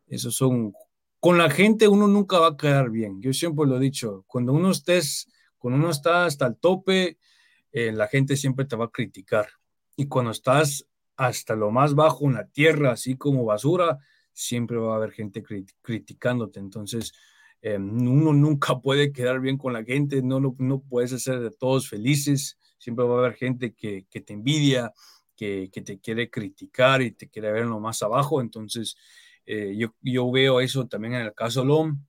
eso 0.07 0.31
son... 0.31 0.73
Con 1.19 1.39
la 1.39 1.49
gente 1.49 1.89
uno 1.89 2.07
nunca 2.07 2.39
va 2.39 2.49
a 2.49 2.57
quedar 2.57 2.91
bien. 2.91 3.23
Yo 3.23 3.33
siempre 3.33 3.67
lo 3.67 3.79
he 3.79 3.81
dicho, 3.81 4.25
cuando 4.27 4.53
uno 4.53 4.71
estés, 4.71 5.27
cuando 5.57 5.79
uno 5.79 5.91
está 5.91 6.27
hasta 6.27 6.47
el 6.47 6.57
tope, 6.57 7.19
eh, 7.73 7.93
la 7.93 8.09
gente 8.09 8.37
siempre 8.37 8.67
te 8.67 8.77
va 8.77 8.85
a 8.85 8.91
criticar. 8.91 9.49
Y 9.97 10.07
cuando 10.07 10.33
estás 10.33 10.87
hasta 11.17 11.55
lo 11.55 11.71
más 11.71 11.95
bajo 11.95 12.27
en 12.27 12.35
la 12.35 12.47
tierra, 12.47 12.93
así 12.93 13.17
como 13.17 13.45
basura, 13.45 13.99
siempre 14.33 14.77
va 14.77 14.95
a 14.95 14.97
haber 14.97 15.13
gente 15.13 15.43
criticándote. 15.83 16.61
Entonces, 16.61 17.13
eh, 17.63 17.77
uno 17.79 18.33
nunca 18.33 18.79
puede 18.83 19.13
quedar 19.13 19.41
bien 19.41 19.57
con 19.57 19.73
la 19.73 19.85
gente, 19.85 20.23
no, 20.23 20.41
no, 20.41 20.81
puedes 20.83 21.13
hacer 21.13 21.41
de 21.41 21.51
todos 21.51 21.89
felices, 21.89 22.59
siempre 22.79 23.05
va 23.05 23.17
a 23.17 23.19
haber 23.21 23.35
gente 23.35 23.75
que, 23.75 24.05
te 24.11 24.33
envidia, 24.33 24.93
que, 25.37 25.71
te 25.73 25.99
quiere 25.99 26.29
criticar 26.31 27.03
y 27.03 27.13
te 27.13 27.29
quiere 27.29 27.53
ver 27.53 27.63
en 27.63 27.71
lo 27.71 27.81
más 27.81 28.03
abajo. 28.03 28.41
Entonces, 28.41 28.97
eh, 29.47 29.75
yo, 29.77 29.95
yo, 30.03 30.31
veo 30.31 30.61
eso 30.61 30.87
también 30.87 31.15
en 31.15 31.23
el 31.23 31.35
caso 31.35 31.65
LOM, 31.65 32.05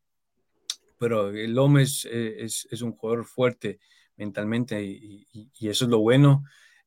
pero 0.98 1.30
el 1.30 1.54
LOM 1.54 1.80
es, 1.80 2.06
es, 2.06 2.68
es 2.72 2.82
un 2.82 2.94
jugador 2.94 3.26
fuerte 3.26 3.80
mentalmente 4.18 4.82
y, 4.84 5.28
y, 5.32 5.68
eso 5.68 5.86
es 5.86 5.92
lo 5.92 6.00
bueno. 6.00 6.44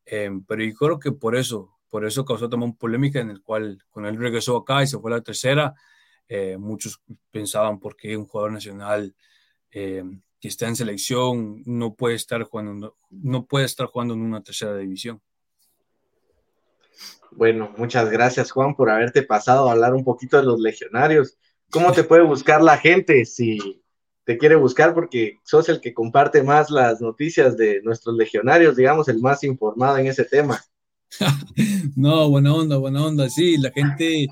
Eh, 0.06 0.30
pero 0.46 0.64
yo 0.64 0.74
creo 0.74 0.98
que 0.98 1.12
por 1.12 1.36
eso, 1.36 1.77
por 1.88 2.04
eso 2.06 2.24
causó 2.24 2.48
también 2.48 2.74
polémica 2.74 3.20
en 3.20 3.30
el 3.30 3.42
cual 3.42 3.78
cuando 3.90 4.08
él 4.10 4.18
regresó 4.18 4.56
acá 4.56 4.82
y 4.82 4.86
se 4.86 4.98
fue 4.98 5.12
a 5.12 5.16
la 5.16 5.22
tercera, 5.22 5.74
eh, 6.28 6.58
muchos 6.58 7.00
pensaban 7.30 7.80
por 7.80 7.96
qué 7.96 8.16
un 8.16 8.26
jugador 8.26 8.52
nacional 8.52 9.14
eh, 9.70 10.04
que 10.40 10.48
está 10.48 10.68
en 10.68 10.76
selección 10.76 11.62
no 11.64 11.94
puede 11.94 12.14
estar 12.16 12.42
jugando, 12.42 12.96
no, 13.10 13.46
puede 13.46 13.64
estar 13.64 13.86
jugando 13.86 14.14
en 14.14 14.20
una 14.20 14.42
tercera 14.42 14.76
división. 14.76 15.20
Bueno, 17.30 17.72
muchas 17.76 18.10
gracias 18.10 18.50
Juan 18.50 18.74
por 18.74 18.90
haberte 18.90 19.22
pasado 19.22 19.68
a 19.68 19.72
hablar 19.72 19.94
un 19.94 20.04
poquito 20.04 20.36
de 20.36 20.44
los 20.44 20.60
legionarios. 20.60 21.38
¿Cómo 21.70 21.92
te 21.92 22.04
puede 22.04 22.22
buscar 22.22 22.62
la 22.62 22.78
gente 22.78 23.24
si 23.24 23.82
te 24.24 24.38
quiere 24.38 24.56
buscar? 24.56 24.94
Porque 24.94 25.38
sos 25.44 25.68
el 25.68 25.80
que 25.80 25.92
comparte 25.94 26.42
más 26.42 26.70
las 26.70 27.00
noticias 27.00 27.56
de 27.56 27.82
nuestros 27.82 28.16
legionarios, 28.16 28.76
digamos, 28.76 29.08
el 29.08 29.20
más 29.20 29.44
informado 29.44 29.98
en 29.98 30.06
ese 30.06 30.24
tema. 30.24 30.62
no, 31.96 32.28
buena 32.28 32.54
onda, 32.54 32.76
buena 32.76 33.04
onda. 33.04 33.28
Sí, 33.28 33.56
la 33.56 33.70
gente 33.70 34.26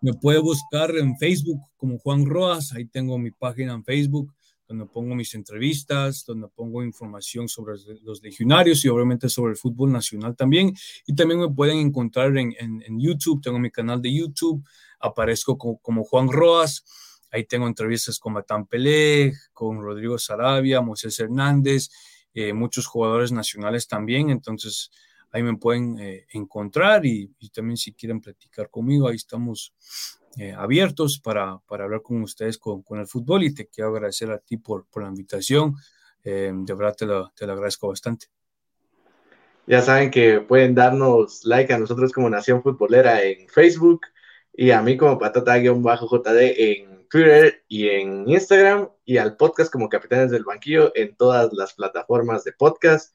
me 0.00 0.14
puede 0.14 0.38
buscar 0.38 0.96
en 0.96 1.16
Facebook 1.16 1.60
como 1.76 1.98
Juan 1.98 2.26
Roas. 2.26 2.72
Ahí 2.72 2.86
tengo 2.86 3.18
mi 3.18 3.30
página 3.30 3.74
en 3.74 3.84
Facebook 3.84 4.32
donde 4.68 4.86
pongo 4.86 5.16
mis 5.16 5.34
entrevistas, 5.34 6.24
donde 6.24 6.46
pongo 6.46 6.84
información 6.84 7.48
sobre 7.48 7.74
los 8.02 8.22
legionarios 8.22 8.84
y 8.84 8.88
obviamente 8.88 9.28
sobre 9.28 9.50
el 9.52 9.56
fútbol 9.56 9.90
nacional 9.90 10.36
también. 10.36 10.72
Y 11.06 11.14
también 11.16 11.40
me 11.40 11.48
pueden 11.48 11.78
encontrar 11.78 12.38
en, 12.38 12.54
YouTube, 13.00 13.42
tengo 13.42 13.58
mi 13.58 13.72
canal 13.72 14.00
de 14.00 14.14
YouTube, 14.14 14.64
aparezco 15.00 15.58
como, 15.58 16.04
Juan 16.04 16.30
Roas. 16.30 16.84
Ahí 17.32 17.46
tengo 17.46 17.66
entrevistas 17.66 18.20
con 18.20 18.34
Matán 18.34 18.66
Pelé, 18.66 19.32
con 19.52 19.80
Rodrigo 19.80 20.18
Sarabia, 20.18 20.80
Moisés 20.80 21.18
Hernández 21.18 21.90
eh, 22.32 22.52
muchos 22.52 22.86
jugadores 22.86 23.32
nacionales 23.32 23.88
también, 23.88 24.30
entonces 24.30 24.92
ahí 25.32 25.42
me 25.42 25.56
pueden 25.56 25.98
eh, 25.98 26.26
encontrar 26.32 27.04
y, 27.06 27.32
también 27.52 27.76
si 27.76 27.92
quieren 27.92 28.20
platicar 28.20 28.70
conmigo, 28.70 29.08
ahí 29.08 29.16
estamos 29.16 29.74
eh, 30.38 30.52
abiertos 30.52 31.18
para, 31.18 31.58
para, 31.66 31.84
hablar 31.84 32.02
con 32.02 32.22
ustedes 32.22 32.58
con, 32.58 32.82
con, 32.82 33.00
el 33.00 33.06
fútbol 33.06 33.44
y 33.44 33.54
te 33.54 33.66
quiero 33.66 33.90
agradecer 33.90 34.30
a 34.30 34.38
ti 34.38 34.56
por, 34.56 34.86
por 34.86 35.02
la 35.02 35.08
invitación, 35.08 35.74
de 36.22 36.74
verdad 36.74 36.94
te 36.94 37.06
lo, 37.06 37.30
te 37.30 37.46
lo 37.46 37.54
agradezco 37.54 37.88
bastante. 37.88 38.26
Ya 39.66 39.82
saben 39.82 40.10
que 40.10 40.40
pueden 40.40 40.74
darnos 40.74 41.44
like 41.44 41.72
a 41.72 41.78
nosotros 41.78 42.12
como 42.12 42.28
Nación 42.28 42.62
Futbolera 42.62 43.22
en 43.22 43.48
Facebook 43.48 44.00
y 44.52 44.72
a 44.72 44.82
mí 44.82 44.96
como 44.96 45.18
patata-jd 45.18 46.54
en 46.58 47.08
Twitter 47.08 47.64
y 47.68 47.88
en 47.88 48.28
Instagram 48.28 48.88
y 49.04 49.18
al 49.18 49.36
podcast 49.36 49.72
como 49.72 49.88
Capitanes 49.88 50.30
del 50.30 50.44
Banquillo 50.44 50.92
en 50.94 51.14
todas 51.16 51.52
las 51.52 51.74
plataformas 51.74 52.44
de 52.44 52.52
podcast. 52.52 53.14